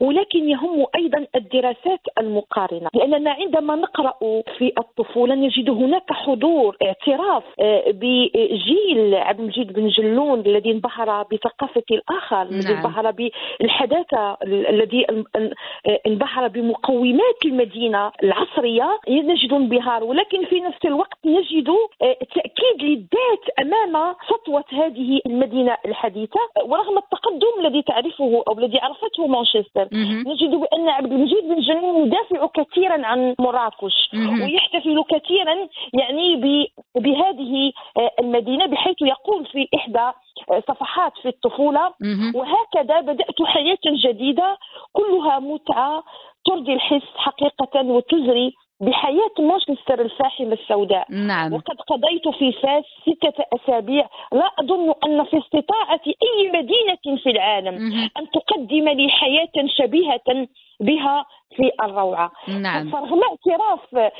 ولكن 0.00 0.48
يهم 0.48 0.86
أيضا 0.96 1.26
الدراسات 1.36 2.00
المقارنة 2.18 2.88
لأننا 2.94 3.30
عندما 3.30 3.74
نقرأ 3.74 4.14
في 4.58 4.72
الطفولة 4.78 5.34
نجد 5.34 5.70
هناك 5.70 6.12
حضور 6.12 6.76
اعتراف 6.86 7.42
آه، 7.60 7.84
بجيل 7.90 9.14
عبد 9.14 9.40
المجيد 9.40 9.72
بن 9.72 9.88
جلون 10.14 10.40
الذي 10.40 10.70
انبهر 10.70 11.22
بثقافة 11.32 11.82
الآخر 11.90 12.42
الذي 12.42 12.74
نعم. 12.74 12.76
انبهر 12.86 13.10
بالحداثة 13.60 14.32
ال- 14.42 14.66
الذي 14.66 15.04
ان- 15.10 15.24
ان- 15.36 15.50
انبهر 16.06 16.48
بمقومات 16.48 17.38
المدينة 17.44 18.12
العصرية 18.22 18.98
نجد 19.08 19.52
انبهار 19.52 20.04
ولكن 20.04 20.44
في 20.46 20.60
نفس 20.60 20.84
الوقت 20.84 21.18
نجد 21.26 21.68
آه، 22.02 22.16
تأكيد 22.34 22.82
للذات 22.82 23.44
أمام 23.60 24.14
سطوة 24.28 24.64
هذه 24.72 25.20
المدينة 25.26 25.76
الحديثة 25.86 26.40
ورغم 26.64 26.98
التقدم 26.98 27.52
الذي 27.66 27.82
تعرفه 27.82 28.42
أو 28.48 28.58
الذي 28.58 28.78
عرفته 28.78 29.26
مانشستر. 29.26 29.88
نجد 30.26 30.50
بأن 30.50 30.88
عبد 30.88 31.12
المجيد 31.12 31.44
بن 31.48 31.60
جنون 31.60 32.06
يدافع 32.06 32.46
كثيرا 32.46 33.06
عن 33.06 33.34
مراكش. 33.38 34.10
ويحتفل 34.42 35.04
كثيرا 35.10 35.54
يعني 35.94 36.36
بهذه 36.96 37.72
آه، 37.98 38.10
المدينة 38.20 38.66
بحيث 38.66 38.96
يقول 39.02 39.46
في 39.46 39.68
إحدى 39.74 40.03
صفحات 40.68 41.12
في 41.22 41.28
الطفولة. 41.28 41.92
وهكذا 42.34 43.00
بدأت 43.00 43.42
حياة 43.44 43.78
جديدة 44.04 44.58
كلها 44.92 45.38
متعة 45.38 46.02
ترضي 46.46 46.72
الحس 46.72 47.02
حقيقة 47.16 47.82
وتزري 47.86 48.52
بحياة 48.80 49.34
مانشستر 49.38 50.00
الفاحمة 50.00 50.52
السوداء 50.52 51.06
نعم 51.12 51.52
وقد 51.52 51.76
قضيت 51.88 52.28
في 52.38 52.52
فاس 52.52 52.84
ستة 53.02 53.44
أسابيع 53.52 54.08
لا 54.32 54.50
أظن 54.58 54.94
أن 55.06 55.24
في 55.24 55.38
استطاعة 55.38 56.00
أي 56.06 56.48
مدينة 56.48 57.16
في 57.22 57.30
العالم 57.30 57.74
مهم. 57.74 58.10
أن 58.18 58.30
تقدم 58.30 58.88
لي 58.88 59.08
حياة 59.08 59.66
شبيهة 59.78 60.48
بها 60.80 61.24
في 61.56 61.84
الروعة. 61.84 62.30
نعم. 62.48 62.90
فرغم 62.90 63.20
اعتراف 63.22 64.10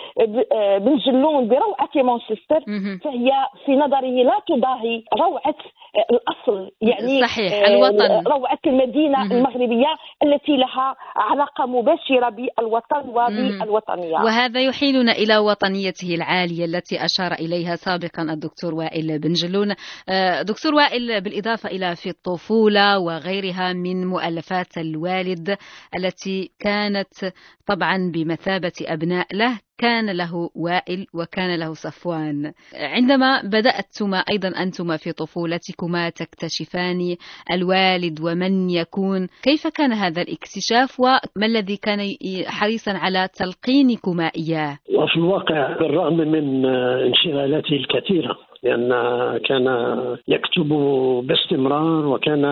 بن 0.82 0.96
جلون 0.96 1.48
بروعة 1.48 1.90
مانشستر. 1.96 2.60
فهي 3.04 3.30
في 3.66 3.72
نظري 3.72 4.24
لا 4.24 4.38
تضاهي 4.48 5.02
روعة 5.20 5.54
آه، 5.96 6.06
الأصل. 6.10 6.70
يعني 6.80 7.20
صحيح، 7.20 7.52
آه، 7.52 7.66
الوطن. 7.66 8.26
روعة 8.26 8.58
المدينة 8.66 9.18
مهم. 9.18 9.32
المغربية 9.32 9.94
التي 10.22 10.56
لها 10.56 10.96
علاقة 11.16 11.66
مباشرة 11.66 12.28
بالوطن 12.28 13.08
وبالوطنية. 13.08 14.14
وهذا 14.14 14.60
يحيلنا 14.60 15.12
إلى 15.12 15.38
وطنيته 15.38 16.14
العالية 16.14 16.64
التي 16.64 17.04
أشار 17.04 17.32
إليها 17.32 17.76
سابقا 17.76 18.22
الدكتور 18.22 18.74
وائل 18.74 19.18
بن 19.18 19.32
جلون. 19.32 19.74
آه، 20.08 20.42
دكتور 20.42 20.74
وائل 20.74 21.20
بالإضافة 21.20 21.68
إلى 21.68 21.96
في 21.96 22.08
الطفولة 22.08 22.98
وغيرها 22.98 23.72
من 23.72 24.06
مؤلفات 24.06 24.78
الوالد 24.78 25.56
التي 25.96 26.50
كانت 26.60 27.23
طبعا 27.66 28.10
بمثابة 28.14 28.72
أبناء 28.82 29.26
له 29.32 29.58
كان 29.78 30.16
له 30.16 30.50
وائل 30.54 31.06
وكان 31.14 31.58
له 31.58 31.74
صفوان. 31.74 32.52
عندما 32.74 33.42
بدأتما 33.42 34.18
أيضا 34.18 34.48
أنتما 34.48 34.96
في 34.96 35.12
طفولتكما 35.12 36.08
تكتشفان 36.08 37.16
الوالد 37.52 38.20
ومن 38.20 38.70
يكون. 38.70 39.28
كيف 39.42 39.66
كان 39.66 39.92
هذا 39.92 40.22
الاكتشاف 40.22 41.00
وما 41.00 41.46
الذي 41.46 41.76
كان 41.76 41.98
حريصا 42.46 42.92
على 42.92 43.28
تلقينكما 43.34 44.30
إياه؟ 44.36 44.78
وفي 44.94 45.16
الواقع 45.16 45.76
بالرغم 45.78 46.16
من 46.16 46.66
انشغالاتي 46.66 47.76
الكثيرة 47.76 48.36
لأن 48.64 48.88
كان 49.38 49.66
يكتب 50.28 50.68
باستمرار 51.26 52.06
وكان 52.06 52.44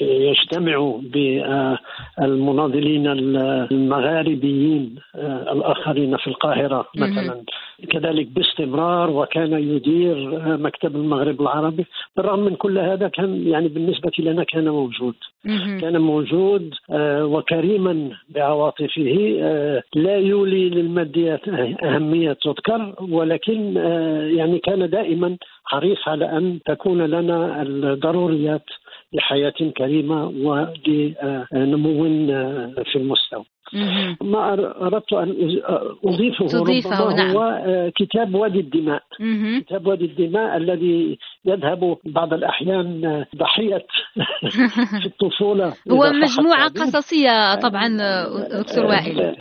يجتمع 0.00 1.00
بالمناضلين 1.02 3.06
المغاربيين 3.72 4.94
الآخرين 5.52 6.16
في 6.16 6.26
القاهرة 6.26 6.86
مثلا. 6.96 7.42
كذلك 7.90 8.26
باستمرار 8.26 9.10
وكان 9.10 9.52
يدير 9.52 10.16
مكتب 10.56 10.96
المغرب 10.96 11.40
العربي. 11.40 11.86
بالرغم 12.16 12.40
من 12.40 12.54
كل 12.54 12.78
هذا 12.78 13.08
كان 13.08 13.46
يعني 13.46 13.68
بالنسبة 13.68 14.10
لنا 14.18 14.44
كان 14.44 14.68
موجود. 14.68 15.14
كان 15.80 16.00
موجود 16.00 16.74
آه، 16.90 17.24
وكريما 17.24 18.10
بعواطفه 18.28 19.38
آه، 19.42 19.82
لا 19.94 20.16
يولي 20.16 20.68
للماديات 20.68 21.48
أهمية 21.82 22.32
تذكر 22.32 22.94
ولكن 23.10 23.74
آه، 23.78 24.22
يعني 24.22 24.58
كان 24.58 24.90
دائما 24.90 25.36
حريص 25.64 26.08
على 26.08 26.24
أن 26.24 26.58
تكون 26.66 27.02
لنا 27.02 27.62
الضروريات 27.62 28.64
لحياة 29.12 29.72
كريمة 29.76 30.26
ولنمو 30.26 32.04
في 32.84 32.96
المستوى. 32.96 33.44
ما 34.22 34.52
أردت 34.86 35.12
أن 35.12 35.60
أضيفه 36.04 36.46
تضيفه 36.46 37.00
ربما 37.04 37.14
نعم. 37.16 37.30
هو 37.36 37.42
آه، 37.42 37.92
كتاب 37.96 38.34
وادي 38.34 38.60
الدماء 38.60 39.02
مهم. 39.20 39.60
كتاب 39.60 39.86
وادي 39.86 40.04
الدماء 40.04 40.56
الذي 40.56 41.18
يذهب 41.44 41.96
بعض 42.04 42.34
الأحيان 42.34 43.04
آه، 43.04 43.26
ضحية 43.36 43.86
في 45.02 45.06
الطفولة 45.06 45.72
هو 45.90 46.04
التعبير. 46.04 46.82
قصصية 46.82 47.54
طبعا 47.54 47.88
دكتور 48.60 48.84
وائل 48.86 49.36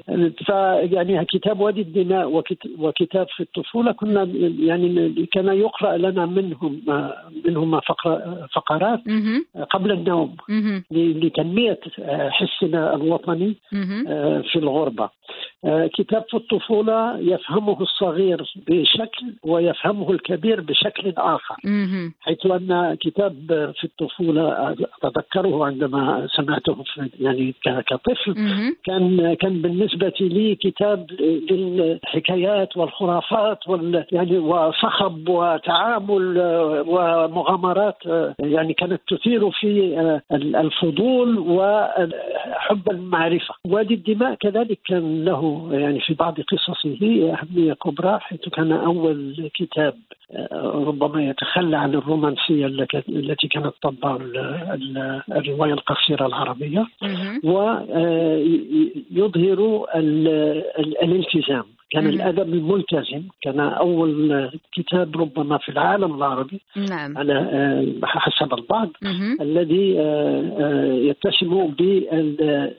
فيعني 0.46 1.26
كتاب 1.26 1.60
وادي 1.60 1.82
الدماء 1.82 2.30
وكت- 2.32 2.70
وكتاب 2.80 3.28
في 3.38 3.44
الطفولة 3.44 3.92
كنا 3.92 4.24
يعني 4.60 5.26
كان 5.32 5.48
يقرأ 5.48 5.98
لنا 5.98 6.26
منهم 6.26 6.82
منهما 7.46 7.80
فقر- 7.80 8.48
فقرات 8.56 9.08
مهم. 9.08 9.46
قبل 9.72 9.92
النوم 9.92 10.36
لتنمية 10.92 11.80
حسنا 12.30 12.96
الوطني. 12.96 13.56
في 14.52 14.56
الغربة. 14.56 15.10
كتاب 15.94 16.24
في 16.30 16.38
الطفولة 16.38 17.20
يفهمه 17.20 17.82
الصغير 17.82 18.54
بشكل 18.68 19.26
ويفهمه 19.44 20.12
الكبير 20.12 20.62
بشكل. 20.62 21.14
مهم. 21.64 22.14
حيث 22.22 22.46
أن 22.46 22.98
كتاب 23.02 23.34
في 23.80 23.84
الطفولة 23.84 24.76
أتذكره 25.04 25.66
عندما 25.66 26.28
سمعته 26.36 26.84
يعني 27.20 27.56
كطفل. 27.66 28.34
كان 28.84 29.34
كان 29.34 29.62
بالنسبة 29.62 30.14
لي 30.22 30.56
كتاب 30.56 31.12
للحكايات 31.52 32.78
والخرافات 32.78 33.68
وال 33.68 34.06
يعني 34.12 34.38
وصخب 34.38 35.30
وتعامل 35.30 36.38
آه، 36.38 36.84
ومغامرات 36.88 37.98
آه، 38.08 38.36
يعني 38.40 38.74
كانت 38.74 39.02
تثير 39.08 39.52
في 39.52 40.00
آه، 40.00 40.22
الفضول 40.36 41.40
وحب 42.66 42.92
المعرفة. 42.92 43.56
وادي 43.66 43.94
الدماء 43.94 44.36
كذلك 44.36 44.80
كان 44.86 45.26
له 45.26 45.70
يعني 45.72 46.00
في 46.00 46.14
بعض 46.14 46.42
قصصه 46.42 46.98
أهمية 47.34 47.74
كبرى 47.74 48.20
حيث 48.20 48.50
كان 48.50 48.72
أول 48.72 49.50
كتاب 49.54 49.94
ربما 50.62 51.30
يتخلى 51.30 51.78
عن 51.78 51.94
الرومانسية 51.96 52.66
التي 53.10 53.48
كانت 53.48 53.74
تطبع 53.82 54.16
ال- 54.16 54.38
ال- 54.74 55.22
الرواية 55.32 55.74
القصيرة 55.74 56.26
العربية 56.28 56.86
مهم. 57.02 57.42
ويظهر 59.12 59.86
الالتزام 60.80 61.64
كان. 61.92 62.08
الأدب 62.08 62.54
الملتزم 62.54 63.22
كان 63.42 63.60
أول 63.60 64.50
كتاب 64.74 65.18
ربما 65.22 65.58
في 65.58 65.70
العالم 65.70 66.16
العربي 66.16 66.62
نعم 66.90 67.18
على 67.18 67.34
آه، 67.34 67.86
حسب 68.06 68.54
البعض. 68.54 68.90
الذي 69.42 70.00
آه، 70.00 70.44
آه، 70.60 70.94
يتسم 70.94 71.68
بال- 71.68 72.08
آه، 72.42 72.72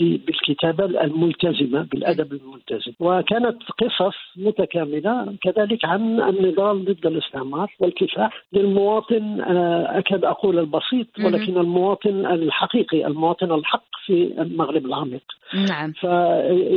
ب- 0.00 0.20
بالكتابة 0.26 0.84
الملتزمة 0.84 1.82
بالأدب 1.92 2.32
الملتزم 2.32 2.92
وكانت 3.00 3.56
قصص 3.82 4.16
متكاملة 4.36 5.34
كذلك 5.42 5.84
عن 5.84 6.20
النضال 6.20 6.75
ضد 6.84 7.06
الاستعمار 7.06 7.74
والكفاح 7.80 8.46
للمواطن 8.52 9.40
آه، 9.40 9.98
أكاد 9.98 10.24
أقول 10.24 10.58
البسيط. 10.58 11.06
ولكن 11.24 11.58
المواطن 11.58 12.26
الحقيقي 12.26 13.06
المواطن 13.06 13.52
الحق 13.52 13.84
في 14.06 14.34
المغرب 14.38 14.86
العميق 14.86 15.22
نعم 15.54 15.92
ف 15.92 16.04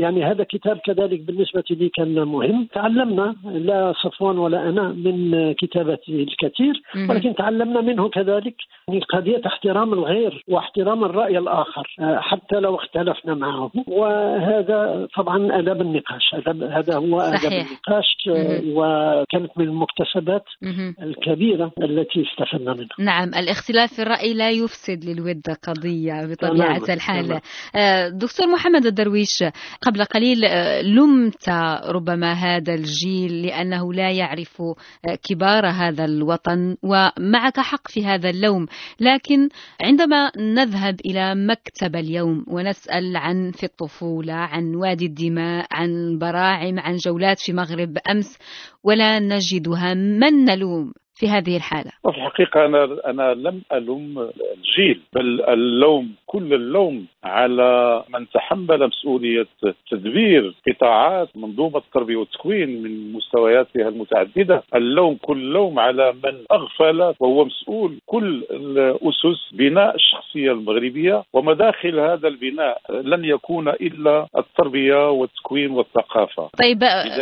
يعني 0.02 0.24
هذا 0.24 0.44
كتاب 0.44 0.78
كذلك 0.78 1.20
بالنسبة 1.20 1.64
لي 1.70 1.90
كان 1.90 2.24
مهم 2.24 2.68
تعلمنا 2.74 3.36
لا 3.44 3.94
صفوان 4.04 4.38
ولا 4.38 4.70
أنا 4.70 4.88
من 4.88 5.52
كتابته 5.54 6.14
الكثير. 6.14 6.82
ولكن 7.10 7.36
تعلمنا 7.36 7.82
منه 7.82 8.10
كذلك 8.10 8.56
قضية 9.10 9.42
احترام 9.46 9.94
الغير 9.94 10.44
واحترام 10.48 11.04
الرأي 11.04 11.38
الآخر 11.38 11.96
آه، 12.00 12.20
حتى 12.20 12.60
لو 12.60 12.76
اختلفنا 12.76 13.34
معه 13.34 13.72
وهذا 13.88 15.08
طبعا 15.16 15.60
آداب 15.60 15.82
النقاش 15.82 16.36
هذا 16.72 16.98
هو 16.98 17.20
صحيح. 17.20 17.68
النقاش 17.68 18.18
آه،. 18.30 18.62
وكانت 18.66 19.52
من 19.58 19.68
المكتسبات. 20.00 20.44
الكبيرة 21.02 21.72
التي 21.84 22.24
استفدنا 22.32 22.74
منها 22.74 22.90
نعم 23.00 23.28
الاختلاف 23.28 23.94
في 23.94 24.02
الرأي 24.02 24.34
لا 24.34 24.50
يفسد 24.50 25.06
للود 25.06 25.42
قضية 25.64 26.26
بطبيعة 26.26 26.78
تماماً، 26.78 26.94
الحال 26.94 27.26
تماماً. 27.26 27.42
آه، 27.76 28.10
دكتور 28.10 28.48
محمد 28.48 28.86
الدرويش 28.86 29.44
قبل 29.82 30.04
قليل 30.04 30.46
آه، 30.46 30.82
لمت 30.82 31.50
ربما 31.86 32.34
هذا 32.34 32.74
الجيل 32.74 33.46
لأنه 33.46 33.94
لا 33.94 34.12
يعرف 34.12 34.62
آه، 34.62 35.16
كبار 35.30 35.68
هذا 35.68 36.06
الوطن 36.06 36.76
ومعك 36.84 37.60
حق 37.60 37.88
في 37.88 38.06
هذا 38.06 38.30
اللوم 38.30 38.66
لكن 39.00 39.50
عندما 39.82 40.32
نذهب 40.38 41.00
إلى 41.06 41.36
مكتب 41.36 41.96
اليوم 41.96 42.46
ونسأل 42.48 43.18
عن 43.18 43.52
في 43.52 43.64
الطفولة 43.64 44.34
عن 44.34 44.76
وادي 44.76 45.06
الدماء 45.06 45.66
عن 45.72 46.18
براعم 46.18 46.80
عن 46.80 46.96
جولات 46.96 47.40
في 47.40 47.54
مغرب 47.54 47.98
أمس 48.12 48.38
ولا 48.84 49.20
نجدها 49.20 49.94
من 49.94 50.46
نلوم. 50.46 50.94
في 51.20 51.30
هذه 51.30 51.58
الحالة؟ 51.58 51.92
وفي 52.04 52.18
الحقيقة 52.18 52.66
أنا 52.66 52.98
أنا 53.06 53.34
لم 53.34 53.62
ألوم 53.74 54.30
الجيل 54.58 55.02
بل 55.14 55.42
اللوم 55.42 56.16
كل 56.26 56.54
اللوم 56.54 57.06
على 57.24 58.04
من 58.10 58.30
تحمل 58.30 58.88
مسؤولية 58.88 59.48
تدبير 59.92 60.56
قطاعات 60.68 61.30
منظومة 61.36 61.78
التربية 61.78 62.16
والتكوين 62.16 62.84
من 62.84 63.14
مستوياتها 63.14 63.90
المتعددة. 63.90 64.64
اللوم 64.76 65.18
كل 65.22 65.38
اللوم 65.38 65.80
على 65.80 66.14
من 66.24 66.36
أغفل 66.52 67.02
وهو 67.20 67.46
مسؤول 67.46 68.00
كل 68.06 68.44
الأسس 68.52 69.54
بناء 69.54 69.96
الشخصية 69.96 70.52
المغربية. 70.52 71.24
ومداخل 71.34 72.00
هذا 72.00 72.28
البناء 72.28 72.82
لن 72.90 73.26
يكون 73.26 73.70
إلا 73.70 74.28
التربية 74.38 75.12
والتكوين 75.12 75.72
والثقافة. 75.72 76.50
طيب 76.60 76.80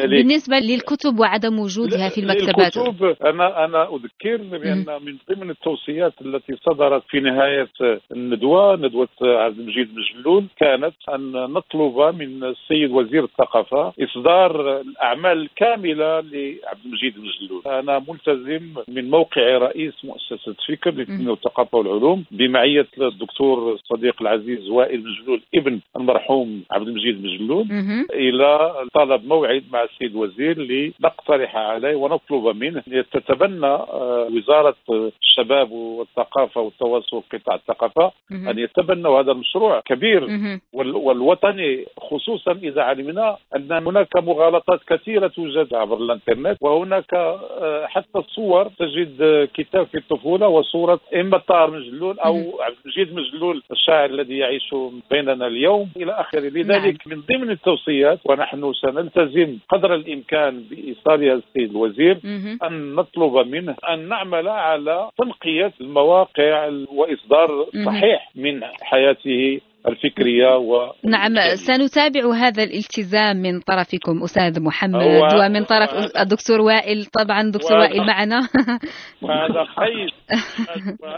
بالنسبة 0.10 0.60
للكتب 0.60 1.20
وعدم 1.20 1.60
وجودها 1.60 2.10
في 2.10 2.22
المكتبات؟ 2.22 2.78
الكتب 2.78 3.16
أنا 3.26 3.66
أنا 3.66 3.87
أذكر 3.96 4.38
بأن 4.58 4.86
من 5.06 5.18
ضمن 5.30 5.50
التوصيات 5.50 6.14
التي 6.22 6.56
صدرت 6.56 7.04
في 7.10 7.20
نهاية 7.20 7.68
الندوة 8.12 8.76
ندوة 8.76 9.08
عبد 9.22 9.60
المجيد 9.60 9.90
مجلول 9.96 10.46
كانت 10.58 10.94
أن 11.16 11.32
نطلب 11.32 12.16
من 12.20 12.44
السيد 12.44 12.92
وزير 12.92 13.24
الثقافة 13.24 13.94
إصدار 14.04 14.82
الأعمال 14.82 15.38
الكامله 15.42 16.20
لعبد 16.20 16.86
المجيد 16.86 17.14
مجلول 17.18 17.62
أنا 17.66 18.04
ملتزم 18.08 18.74
من 18.88 19.10
موقع 19.10 19.58
رئيس 19.58 19.94
مؤسسة 20.06 20.56
فكر 20.68 20.92
للتنميه 20.92 21.30
والثقافه 21.30 21.78
والعلوم 21.78 22.26
بمعية 22.32 22.88
الدكتور 23.02 23.74
الصديق 23.74 24.22
العزيز 24.22 24.70
وائل 24.70 25.04
مجلول 25.04 25.42
ابن 25.56 25.80
المرحوم 25.98 26.64
عبد 26.72 26.88
المجيد 26.88 27.24
مجلول. 27.26 27.66
إلى 28.14 28.74
طلب 28.94 29.26
موعد 29.26 29.64
مع 29.72 29.84
السيد 29.84 30.12
الوزير 30.12 30.58
لنقترح 30.60 31.56
عليه 31.56 31.96
ونطلب 31.96 32.56
منه 32.56 32.84
ان 32.88 33.04
تتبنى 33.12 33.67
آه، 33.76 34.28
وزارة 34.34 34.76
الشباب 35.22 35.72
والثقافة 35.72 36.62
والتواصل 36.62 37.24
قطاع 37.34 37.56
الثقافة. 37.56 38.12
أن 38.32 38.60
يتبنوا 38.60 39.20
هذا 39.20 39.32
المشروع 39.32 39.80
كبير 39.80 40.28
والوطني 40.74 41.86
خصوصا 42.00 42.52
إذا 42.52 42.82
علمنا 42.82 43.38
أن 43.56 43.72
هناك 43.72 44.18
مغالطات 44.18 44.80
كثيرة 44.88 45.28
توجد 45.28 45.74
عبر 45.74 45.98
الإنترنت 45.98 46.58
وهناك 46.62 47.14
آه، 47.14 47.86
حتى 47.88 48.20
الصور 48.20 48.68
تجد 48.80 49.22
آه، 49.22 49.46
كتاب 49.54 49.88
في 49.88 49.98
الطفولة 49.98 50.48
وصورة 50.48 51.00
إما 51.16 51.38
طاهر 51.38 51.72
مجلول 51.72 52.20
أو. 52.20 52.62
عبد 52.62 52.76
المجيد 52.86 53.14
مجلول 53.16 53.64
الشاعر 53.72 54.10
الذي 54.10 54.38
يعيش 54.38 54.76
بيننا 55.12 55.48
اليوم 55.48 55.90
إلى 55.98 56.12
آخره 56.12 56.40
لذلك 56.50 57.08
من 57.08 57.22
ضمن 57.32 57.50
التوصيات 57.50 58.20
ونحن 58.26 58.74
سنلتزم 58.74 59.58
قدر 59.70 59.96
الإمكان 59.96 60.64
بايصالها 60.70 61.34
السيد 61.34 61.70
الوزير. 61.72 62.18
أن 62.64 62.96
نطلب 62.96 63.34
منه 63.62 63.76
أن 63.90 64.08
نعمل 64.08 64.48
على 64.48 65.10
تنقية 65.18 65.74
المواقع 65.82 66.70
وإصدار 66.92 67.66
مهم. 67.74 67.86
صحيح 67.86 68.32
من 68.36 68.64
حياته 68.82 69.62
الفكرية 69.88 70.58
و 70.58 70.92
نعم 71.06 71.36
سنتابع 71.56 72.34
هذا 72.34 72.64
الالتزام 72.64 73.38
من 73.38 73.60
طرفكم 73.60 74.24
أستاذ 74.24 74.62
محمد 74.64 75.02
هو- 75.02 75.46
ومن 75.46 75.64
طرف 75.64 75.90
الدكتور 76.20 76.62
وائل. 76.62 77.06
طبعا 77.06 77.52
دكتور 77.52 77.78
وهذا- 77.78 77.90
وائل 77.90 78.06
معنا. 78.08 78.40
وهذا 79.22 79.64
خير. 79.78 80.14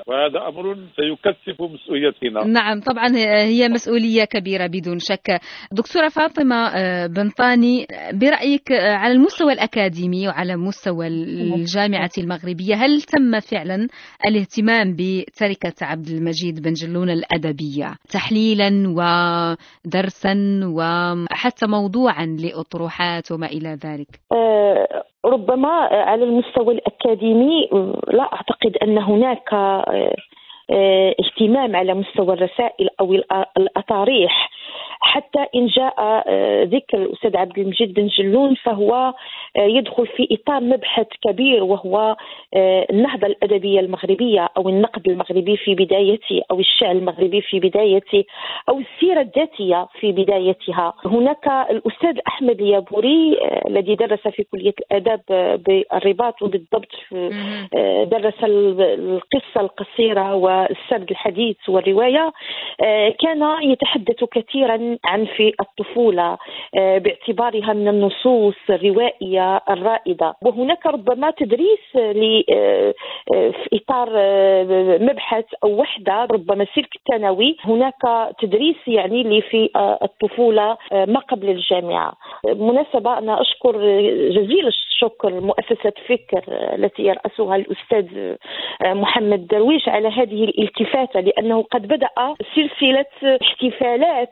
وهذا 0.08 0.48
أمر 0.48 0.78
سيكثف 0.96 1.62
مسؤوليتنا. 1.62 2.44
نعم 2.48 2.80
طبعا 2.82 3.08
هي 3.44 3.70
مسؤولية 3.70 4.24
كبيرة 4.24 4.68
بدون 4.68 5.00
شك. 5.00 5.40
دكتورة 5.72 6.08
فاطمة 6.10 6.56
آه، 6.56 7.08
بنطاني 7.08 7.86
برأيك 8.14 8.72
آه، 8.72 8.94
على 8.94 9.14
المستوى 9.14 9.54
الأكاديمي 9.54 10.28
وعلى 10.28 10.56
مستوى 10.56 11.08
الجامعة 11.08 12.10
المغربية 12.18 12.76
هل 12.76 13.02
تم 13.02 13.40
فعلا 13.40 13.88
الاهتمام 14.26 14.96
بتركة 14.96 15.74
عبد 15.86 16.08
المجيد 16.10 16.62
بن 16.62 16.74
جلون 16.74 17.10
الأدبية؟ 17.10 17.96
تحليلا 18.60 18.90
ودرسا 19.86 20.36
وحتى 20.66 21.68
موضوعا 21.68 22.26
لأطروحات 22.26 23.32
وما 23.32 23.46
إلى 23.48 23.70
ذلك. 23.86 24.08
آه، 24.32 25.04
ربما 25.26 25.70
على 25.92 26.24
المستوى 26.24 26.74
الأكاديمي 26.74 27.70
لا 28.08 28.24
أعتقد 28.24 28.78
أن 28.84 28.98
هناك 28.98 29.54
آه، 29.54 30.16
آه، 30.72 31.16
اهتمام 31.24 31.76
على 31.76 31.94
مستوى 31.94 32.34
الرسائل 32.34 32.90
أو 33.00 33.18
الأ- 33.18 33.48
الأطاريح. 33.58 34.50
حتى 35.02 35.46
إن 35.56 35.68
جاء 35.68 35.94
آه، 36.28 36.64
ذكر 36.64 36.98
الأستاذ 36.98 37.38
عبد 37.38 37.60
المجيد 37.60 37.94
بن 37.94 38.08
جلون 38.08 38.56
فهو 38.56 38.94
آه، 39.58 39.62
يدخل 39.62 40.08
في 40.08 40.28
إطار 40.32 40.62
مبحث 40.62 41.08
كبير 41.28 41.64
وهو 41.64 42.16
آه، 42.56 42.86
النهضة 42.90 43.28
الأدبية 43.28 43.80
المغربية 43.80 44.50
أو 44.58 44.70
النقد 44.70 45.08
المغربي 45.10 45.58
في 45.58 45.76
بدايته 45.76 46.42
أو 46.52 46.60
الشعر 46.60 46.92
المغربي 46.92 47.42
في 47.42 47.60
بدايته 47.60 48.24
أو 48.70 48.80
السيرة 48.80 49.22
الذاتية 49.22 49.88
في 50.00 50.12
بدايتها. 50.12 50.94
هناك 51.06 51.48
الأستاذ 51.72 52.18
أحمد 52.28 52.62
اليابوري 52.62 53.38
الذي 53.68 53.96
درس 53.96 54.28
في 54.28 54.44
كلية 54.44 54.74
الآداب 54.92 55.22
بالرباط 55.66 56.42
وبالضبط 56.42 56.88
درس 58.12 58.44
ال- 58.44 58.82
القصة 58.82 59.62
القصيرة 59.62 60.36
والسرد 60.36 61.10
الحديث 61.12 61.70
والرواية. 61.70 62.32
كان 63.20 63.42
يتحدث 63.64 64.24
كثيرا 64.24 64.89
عن 65.06 65.26
في 65.26 65.54
الطفولة 65.62 66.38
آه، 66.78 66.98
باعتبارها 66.98 67.74
من 67.74 67.88
النصوص 67.88 68.56
الروائية 68.70 69.58
الرائدة. 69.70 70.36
وهناك 70.42 70.86
ربما 70.86 71.32
تدريس 71.32 71.80
آه، 71.96 72.94
آه، 73.34 73.52
في 73.52 73.70
إطار 73.74 74.10
مبحث 75.02 75.46
أو 75.64 75.82
وحدة 75.82 76.28
ربما 76.32 76.66
سلك 76.76 76.94
ثانوي. 77.12 77.58
هناك 77.64 78.34
تدريس 78.42 78.88
يعني 78.88 79.22
اللي 79.22 79.42
في 79.42 79.70
الطفولة 80.04 80.78
ما 80.92 81.20
قبل 81.20 81.50
الجامعة. 81.50 82.14
مناسبة 82.46 83.18
أنا 83.18 83.42
أشكر 83.42 83.78
جزيل 84.30 84.68
الشكر 84.68 85.40
مؤسسة 85.42 85.94
فكر 86.08 86.44
التي 86.76 87.04
يرأسها 87.04 87.56
الأستاذ 87.56 88.36
محمد 88.86 89.48
درويش 89.48 89.90
على 89.90 90.08
هذه 90.08 90.44
الالتفاتة 90.44 91.20
لأنه 91.20 91.64
قد 91.64 91.88
بدأ 91.88 92.10
سلسلة 92.56 93.38
احتفالات. 93.42 94.30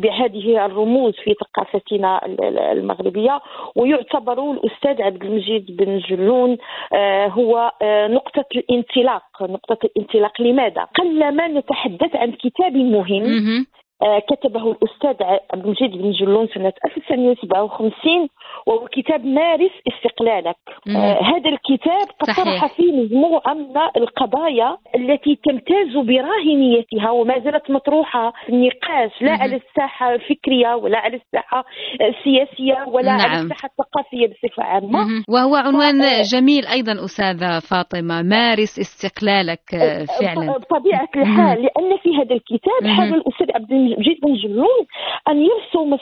بهذه 0.00 0.64
الرموز 0.66 1.14
في 1.24 1.34
ثقافتنا 1.40 2.26
ال- 2.26 2.44
ال- 2.44 2.58
المغربية 2.58 3.40
ويعتبر 3.76 4.50
الأستاذ 4.52 5.02
عبد 5.02 5.22
المجيد 5.24 5.76
بن 5.76 5.98
جلون 5.98 6.56
آه، 6.94 7.26
هو 7.26 7.72
آه، 7.82 8.06
نقطة 8.06 8.44
الانطلاق 8.56 9.22
نقطة 9.42 9.78
الانطلاق 9.84 10.40
لماذا؟ 10.42 10.82
قلما 10.84 11.48
نتحدث 11.48 12.16
عن 12.16 12.32
كتاب 12.32 12.76
مهم 12.76 13.66
كتبه 14.02 14.70
الأستاذ 14.70 15.26
عبد 15.52 15.64
المجيد 15.64 15.90
بن 15.90 16.10
جلون 16.10 16.48
سنة 16.54 16.72
1957 16.84 18.28
وهو 18.66 18.88
كتاب 18.88 19.24
مارس 19.24 19.70
استقلالك 19.88 20.56
مم. 20.86 20.96
آه، 20.96 21.22
هذا 21.22 21.50
الكتاب 21.50 22.08
قد. 22.20 22.34
طرح 22.36 22.76
فيه 22.76 22.92
مجموعة 22.92 23.54
من 23.54 23.76
القضايا 23.96 24.76
التي 24.96 25.38
تمتاز 25.44 25.96
براهنيتها 26.06 27.10
وما 27.10 27.38
زالت 27.38 27.70
مطروحة 27.70 28.32
في 28.46 28.52
النقاش 28.52 29.22
لا 29.22 29.32
مهم. 29.32 29.42
على 29.42 29.56
الساحة 29.56 30.14
الفكرية 30.14 30.74
ولا 30.74 30.98
على 30.98 31.16
الساحة 31.16 31.64
السياسية 32.00 32.84
ولا 32.88 33.16
نعم. 33.16 33.30
على 33.30 33.40
الساحة 33.40 33.68
الثقافية 33.68 34.26
بصفة 34.26 34.62
عامة 34.62 34.88
مهم. 34.88 35.24
وهو 35.28 35.54
عنوان 35.56 36.02
آه. 36.02 36.22
جميل 36.22 36.66
أيضا 36.66 37.04
أستاذة 37.04 37.58
فاطمة 37.58 38.22
مارس 38.22 38.78
استقلالك 38.78 39.74
آه، 39.74 40.04
فعلا 40.20 40.58
بطبيعة 40.58 41.08
الحال 41.16 41.62
لأن 41.62 41.96
في 42.02 42.16
هذا 42.16 42.34
الكتاب. 42.34 42.86
حاول 42.96 43.14
الأستاذ 43.14 43.46
عبد 43.54 43.72
بن 44.22 44.34
جلون 44.34 44.86
أن 45.28 45.42
يرسم 45.42 45.96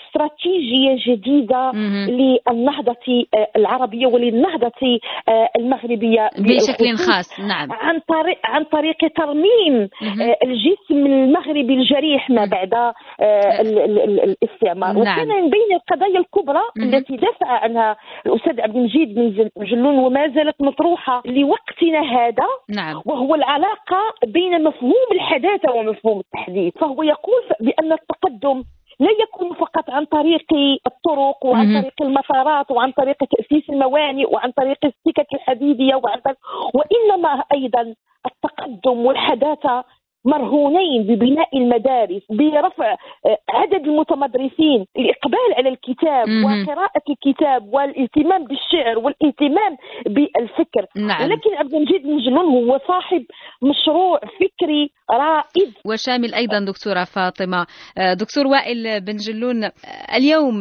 مهم. 1.72 2.10
للنهضة 2.10 3.26
آه، 3.34 3.48
العربية 3.56 4.06
وللنهضة 4.06 4.98
آه، 5.28 5.48
المغربية 5.56 6.30
بشكل 6.38 6.96
خاص 6.96 7.40
نعم 7.40 7.72
عن 7.72 8.00
طريق 8.08 8.38
عن 8.44 8.64
طريق 8.64 8.96
ترميم. 9.16 9.88
آه، 10.20 10.36
الجسم 10.44 11.06
المغربي 11.06 11.74
الجريح 11.74 12.30
ما 12.30 12.44
بعد 12.44 12.74
آه، 12.74 12.92
ال- 13.60 13.78
ال- 13.78 14.00
ال- 14.00 14.20
الاستعمار 14.20 14.92
نعم. 14.92 15.00
وكان 15.00 15.28
من 15.28 15.50
بين 15.50 15.72
القضايا 15.74 16.18
الكبرى. 16.18 16.60
التي 16.82 17.16
دافع 17.16 17.46
عنها 17.46 17.96
الأستاذ 18.26 18.60
عبد 18.60 18.76
المجيد 18.76 19.14
بن 19.14 19.30
جل- 19.30 19.50
جلون 19.66 19.98
وما 19.98 20.28
زالت 20.28 20.62
مطروحة 20.62 21.22
لوقتنا 21.26 22.00
هذا 22.00 22.46
نعم 22.76 23.02
وهو 23.06 23.34
العلاقة 23.34 23.98
بين 24.26 24.64
مفهوم 24.64 24.92
الحداثة 25.12 25.72
ومفهوم 25.72 26.20
التحديث 26.20 26.74
فهو 26.78 27.02
يقول 27.02 27.42
بأن 27.76 27.92
التقدم 27.92 28.64
لا 29.00 29.10
يكون 29.22 29.54
فقط 29.54 29.90
عن 29.90 30.04
طريق 30.04 30.46
الطرق 30.86 31.46
وعن. 31.46 31.80
طريق 31.80 32.02
المسارات 32.02 32.70
وعن 32.70 32.92
طريق 32.92 33.16
تأسيس 33.16 33.70
الموانئ 33.70 34.34
وعن 34.34 34.50
طريق 34.50 34.78
السكك 34.84 35.34
الحديدية 35.34 35.94
وعن 35.94 36.20
طريق 36.20 36.36
وإنما 36.74 37.44
أيضا 37.54 37.94
التقدم 38.26 39.06
والحداثة 39.06 39.84
مرهونين 40.24 41.02
ببناء 41.02 41.58
المدارس 41.58 42.22
برفع 42.30 42.96
آه، 43.26 43.38
عدد 43.50 43.86
المتمدرسين 43.88 44.86
الإقبال 44.98 45.54
على 45.56 45.68
الكتاب. 45.68 46.28
وقراءة 46.44 47.02
الكتاب 47.10 47.74
والاهتمام 47.74 48.44
بالشعر 48.44 48.98
والاهتمام 48.98 49.76
بالفكر 50.06 50.86
نعم 50.96 51.22
ولكن 51.24 51.54
عبد 51.54 51.74
المجيد 51.74 52.02
بن 52.02 52.18
جلون 52.18 52.68
هو 52.68 52.80
صاحب 52.88 53.24
مشروع 53.62 54.20
فكري 54.20 54.90
رائد. 55.10 55.72
وشامل 55.84 56.34
أيضا 56.34 56.60
دكتورة 56.60 57.04
فاطمة. 57.04 57.66
آه، 57.98 58.14
دكتور 58.14 58.46
وائل 58.46 59.00
بن 59.00 59.16
جلون 59.16 59.64
آه، 59.64 59.70
اليوم 60.16 60.54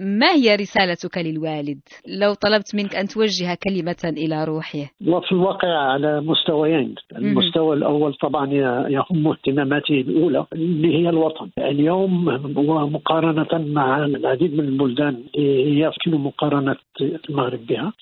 ما 0.00 0.30
هي 0.34 0.56
رسالتك 0.56 1.18
للوالد؟ 1.18 1.80
لو 2.06 2.34
طلبت 2.34 2.74
منك 2.74 2.94
أن 2.94 3.08
توجه 3.08 3.58
كلمة 3.64 4.12
إلى 4.16 4.44
روحه. 4.44 4.84
وفي 5.06 5.32
الواقع 5.32 5.68
على 5.68 6.20
مستويين. 6.20 6.94
المستوى 7.16 7.76
الأول 7.76 8.14
طبعا 8.14 8.52
يهم 8.88 9.28
اهتماماته 9.28 10.00
الأولى 10.00 10.46
اللي 10.52 10.98
هي 10.98 11.08
الوطن. 11.08 11.50
اليوم 11.58 12.28
ومقارنة 12.56 13.72
مع 13.72 14.04
العديد 14.04 14.54
من 14.54 14.64
البلدان 14.64 15.22
يمكن 15.34 16.10
مقارنة 16.10 16.76
المغرب 17.00 17.66
بها. 17.66 17.92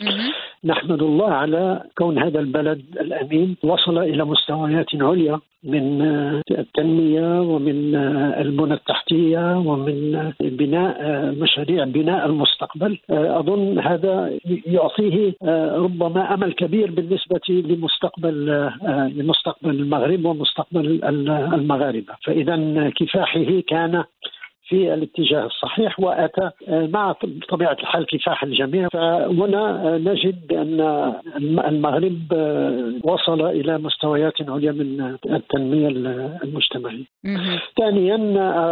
نحمد 0.64 1.02
الله 1.02 1.30
على 1.30 1.82
كون 1.98 2.18
هذا 2.18 2.40
البلد 2.40 2.82
الأمين. 3.00 3.56
وصل 3.64 3.98
إلى 3.98 4.24
مستويات 4.38 4.86
عليا 4.94 5.40
من 5.64 6.02
آه، 6.02 6.42
التنمية 6.50 7.40
ومن 7.40 7.94
آه، 7.94 8.40
البنى 8.40 8.74
التحتية 8.74 9.56
ومن 9.58 10.14
آه، 10.14 10.32
بناء 10.40 10.96
مشاريع 11.42 11.84
بناء 11.84 12.26
المستقبل. 12.26 12.98
أظن 13.10 13.78
هذا 13.78 14.30
يعطيه 14.66 15.32
ربما 15.86 16.34
أمل 16.34 16.52
كبير 16.52 16.90
بالنسبة 16.90 17.40
لمستقبل 17.48 18.34
لمستقبل 19.16 19.70
المغرب 19.70 20.24
ومستقبل 20.24 20.86
ال- 20.86 21.28
المغاربة. 21.30 22.14
فاذا 22.24 22.56
كفاحه 22.96 23.60
كان 23.66 24.04
في 24.68 24.94
الاتجاه 24.94 25.46
الصحيح 25.46 26.00
وأتى 26.00 26.50
آه، 26.68 26.86
مع 26.86 27.14
بطبيعه 27.24 27.72
الحال 27.72 28.06
كفاح 28.06 28.42
الجميع 28.42 28.88
فهنا 28.88 29.94
آه، 29.94 29.98
نجد 29.98 30.46
بأن 30.46 30.80
الم- 31.36 31.60
المغرب 31.60 32.18
آه، 32.32 32.92
وصل 33.04 33.46
إلى 33.46 33.78
مستويات 33.78 34.32
عليا 34.48 34.72
من 34.72 35.16
التنمية 35.30 35.88
المجتمعية. 36.44 37.04
ثانيا 37.78 38.16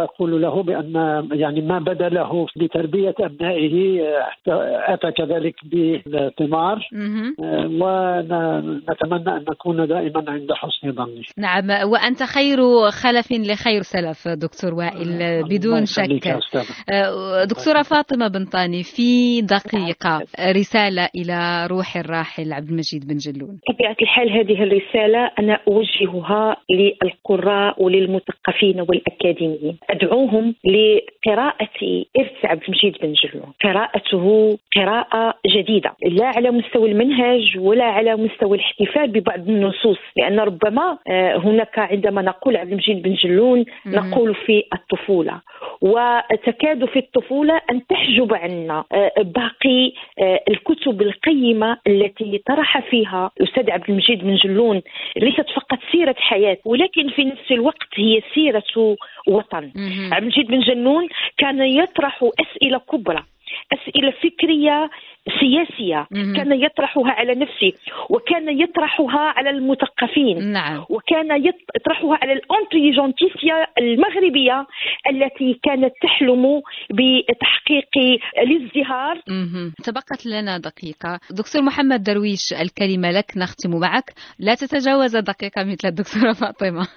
أقول 0.03 0.41
له 0.41 0.63
بأن 0.63 1.27
يعني 1.33 1.61
ما 1.61 1.79
بدا 1.79 2.09
له 2.09 2.47
لتربيه 2.55 3.15
ابنائه 3.19 4.01
أتى 4.93 5.11
كذلك 5.11 5.55
بالثمار 5.63 6.87
ونتمنى 7.81 9.37
أن 9.37 9.45
نكون 9.49 9.87
دائما 9.87 10.23
عند 10.27 10.51
حسن 10.53 10.91
ظنه. 10.91 11.23
نعم 11.37 11.89
وأنت 11.91 12.23
خير 12.23 12.57
خلف 12.91 13.31
لخير 13.31 13.81
سلف 13.81 14.27
دكتور 14.27 14.73
وائل 14.73 15.43
بدون 15.43 15.82
يخليك 15.83 16.23
شك. 16.23 16.93
آه، 16.93 17.43
دكتورة 17.43 17.81
فاطمة 17.81 18.27
بنطاني 18.27 18.83
في 18.83 19.41
دقيقة. 19.41 20.21
رسالة 20.39 21.09
إلى 21.15 21.67
روح 21.71 21.97
الراحل 21.97 22.53
عبد 22.53 22.69
المجيد 22.69 23.07
بن 23.07 23.17
جلون. 23.17 23.59
بطبيعة 23.69 23.95
الحال 24.01 24.31
هذه 24.31 24.63
الرسالة 24.63 25.31
أنا 25.39 25.59
أوجهها 25.67 26.57
للقراء 26.71 27.83
وللمثقفين 27.83 28.81
والأكاديميين. 28.81 29.77
أدعوهم 29.89 30.55
لقراءة 30.65 31.69
إرث 32.19 32.45
عبد 32.45 32.61
المجيد 32.63 32.93
بن 33.01 33.13
جلون. 33.13 33.53
قراءته 33.63 34.57
قراءة 34.75 35.33
جديدة. 35.47 35.91
لا 36.05 36.25
على 36.25 36.51
مستوى 36.51 36.91
المنهج 36.91 37.57
ولا 37.57 37.85
على 37.85 38.15
مستوى 38.15 38.57
الاحتفال 38.57 39.11
ببعض 39.11 39.49
النصوص 39.49 39.97
لأن 40.17 40.39
ربما 40.39 40.97
آه، 41.07 41.37
هناك 41.37 41.79
عندما 41.79 42.21
نقول 42.21 42.57
عبد 42.57 42.71
المجيد 42.71 43.01
بن 43.01 43.13
جلون. 43.13 43.65
نقول 43.85 44.35
في 44.35 44.63
الطفولة. 44.73 45.41
وتكاد 45.83 46.85
في 46.85 46.99
الطفولة 46.99 47.61
أن 47.71 47.87
تحجب 47.87 48.33
عنا 48.33 48.83
آه، 48.91 49.11
باقي 49.17 49.93
آه، 50.19 50.39
الكتب 50.49 51.01
القيمة 51.01 51.77
التي 51.87 52.41
طرح 52.47 52.89
فيها 52.89 53.31
الأستاذ 53.41 53.71
عبد 53.71 53.89
المجيد 53.89 54.19
بن 54.19 54.35
جلون 54.35 54.81
ليست 55.17 55.49
فقط 55.55 55.79
سيرة 55.91 56.15
حياة 56.17 56.57
ولكن 56.65 57.09
في 57.09 57.23
نفس 57.25 57.51
الوقت 57.51 57.87
هي 57.95 58.21
سيرة 58.33 58.63
وطن. 59.27 59.71
عبد 60.11 60.23
المجيد 60.23 60.47
بن 60.47 60.59
جنون 60.59 61.07
كان 61.37 61.61
يطرح 61.61 62.23
أسئلة 62.39 62.77
كبرى 62.77 63.23
أسئلة 63.73 64.11
فكرية 64.11 64.89
سياسية. 65.39 66.07
كان 66.35 66.61
يطرحها 66.61 67.11
على 67.11 67.35
نفسه 67.35 67.73
وكان 68.09 68.59
يطرحها 68.61 69.19
على 69.19 69.49
المثقفين. 69.49 70.51
نعم. 70.51 70.85
وكان 70.89 71.45
يطرحها 71.75 72.17
على 72.21 72.33
الانتليجنتيسيا 72.33 73.67
المغربية 73.79 74.67
التي 75.09 75.59
كانت 75.63 75.93
تحلم 76.01 76.61
بتحقيق 76.89 78.19
الازدهار. 78.37 79.21
تبقت 79.83 80.25
لنا 80.25 80.57
دقيقة. 80.57 81.19
دكتور 81.31 81.61
محمد 81.61 82.03
درويش 82.03 82.53
الكلمة 82.53 83.11
لك 83.11 83.31
نختم 83.37 83.79
معك. 83.79 84.13
لا 84.39 84.55
تتجاوز 84.55 85.15
دقيقة 85.17 85.63
مثل 85.63 85.87
الدكتورة 85.87 86.33
فاطمة. 86.43 86.87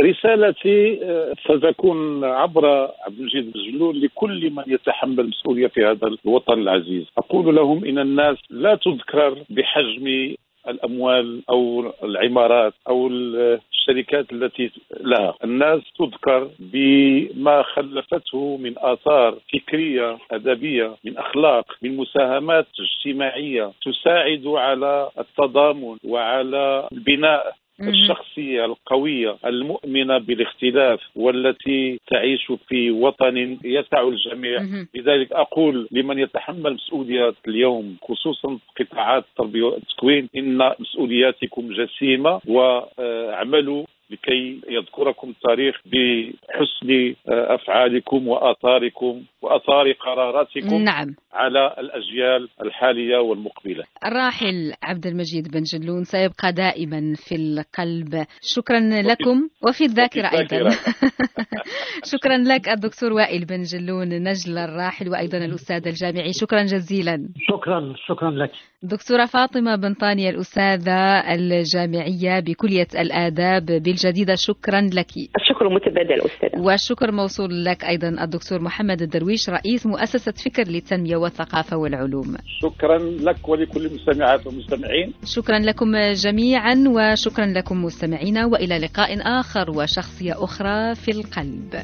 رسالتي 0.00 1.00
آه، 1.02 1.34
ستكون 1.44 2.24
عبر 2.24 2.66
عبد 3.06 3.18
المجيد 3.18 3.52
بن 3.52 4.00
لكل 4.04 4.50
من 4.50 4.64
يتحمل 4.66 5.28
مسؤوليه 5.28 5.66
في 5.66 5.80
هذا 5.80 6.06
الوطن. 6.24 6.51
العزيز، 6.58 7.06
أقول 7.18 7.56
لهم 7.56 7.84
إن 7.84 7.98
الناس 7.98 8.36
لا 8.50 8.74
تذكر 8.74 9.38
بحجم 9.50 10.34
الأموال 10.68 11.42
أو 11.50 11.92
العمارات 12.04 12.74
أو 12.88 13.08
الشركات 13.08 14.32
التي 14.32 14.70
لها، 15.00 15.34
الناس 15.44 15.80
تذكر 15.98 16.50
بما 16.58 17.62
خلفته 17.62 18.56
من 18.56 18.74
آثار 18.78 19.38
فكرية 19.52 20.18
أدبية، 20.30 20.96
من 21.04 21.18
أخلاق، 21.18 21.66
من 21.82 21.96
مساهمات 21.96 22.66
اجتماعية 22.80 23.72
تساعد 23.84 24.46
على 24.46 25.10
التضامن 25.18 25.96
وعلى 26.04 26.88
البناء. 26.92 27.54
الشخصية 27.88 28.64
القوية 28.64 29.36
المؤمنة 29.46 30.18
بالاختلاف 30.18 31.00
والتي 31.16 32.00
تعيش 32.06 32.52
في 32.68 32.90
وطن 32.90 33.58
يسع 33.64 34.08
الجميع. 34.08 34.60
لذلك 34.94 35.32
أقول 35.32 35.88
لمن 35.90 36.18
يتحمل 36.18 36.74
مسؤوليات 36.74 37.34
اليوم 37.48 37.96
خصوصا 38.02 38.58
قطاعات 38.80 39.24
التربية 39.30 39.62
والتكوين 39.62 40.28
إن 40.36 40.72
مسؤولياتكم 40.78 41.72
جسيمة 41.72 42.40
وأعملوا 42.46 43.84
لكي 44.12 44.60
يذكركم 44.68 45.30
التاريخ 45.30 45.76
بحسن 45.86 47.14
آه، 47.28 47.54
أفعالكم 47.54 48.28
وآثاركم 48.28 49.22
وآثار 49.42 49.92
قراراتكم 49.92 50.76
نعم. 50.76 51.14
على 51.32 51.74
الأجيال 51.78 52.48
الحالية 52.62 53.18
والمقبلة. 53.18 53.84
الراحل 54.06 54.72
عبد 54.82 55.06
المجيد 55.06 55.48
بن 55.48 55.62
جلون 55.62 56.04
سيبقى 56.04 56.52
دائما 56.52 57.14
في 57.16 57.34
القلب. 57.34 58.26
شكرا 58.42 58.80
لكم 58.80 59.48
وفي 59.68 59.84
الذاكرة 59.84 60.26
وفي 60.26 60.38
أيضا. 60.38 60.56
الذاكرة. 60.56 60.92
شكرا 62.12 62.36
لك 62.38 62.68
الدكتور 62.68 63.12
وائل 63.12 63.44
بن 63.44 63.62
جلون 63.62 64.08
نجل 64.08 64.58
الراحل 64.58 65.08
وأيضا 65.08 65.38
الأستاذ 65.38 65.88
الجامعي. 65.88 66.32
شكرا 66.32 66.62
جزيلا. 66.62 67.28
شكرا 67.48 67.94
شكرا 68.06 68.30
لك. 68.30 68.52
دكتورة 68.82 69.26
فاطمة 69.26 69.76
بنطاني 69.76 70.30
الأستاذة 70.30 71.34
الجامعية 71.34 72.40
بكلية 72.40 72.88
الآداب 72.94 73.64
بالجديدة 74.02 74.34
شكرا 74.34 74.80
لك. 74.80 75.10
الشكر 75.16 75.68
متبادل 75.68 76.20
أستاذ 76.20 76.60
والشكر 76.60 77.12
موصول 77.12 77.64
لك 77.64 77.84
أيضا 77.84 78.08
الدكتور 78.08 78.60
محمد 78.60 79.02
الدرويش 79.02 79.50
رئيس 79.50 79.86
مؤسسة 79.86 80.32
فكر 80.32 80.68
للتنمية 80.68 81.16
والثقافة 81.16 81.76
والعلوم. 81.76 82.36
شكرا 82.62 82.98
لك 82.98 83.48
ولكل 83.48 83.86
المستمعات 83.86 84.46
والمستمعين. 84.46 85.12
شكرا 85.24 85.58
لكم 85.58 85.96
جميعا 86.12 86.84
وشكرا 86.88 87.46
لكم 87.46 87.84
مستمعينا 87.84 88.46
وإلى 88.46 88.78
لقاء 88.78 89.18
آخر 89.40 89.70
وشخصية 89.70 90.44
أخرى 90.44 90.94
في 90.94 91.10
القلب. 91.10 91.74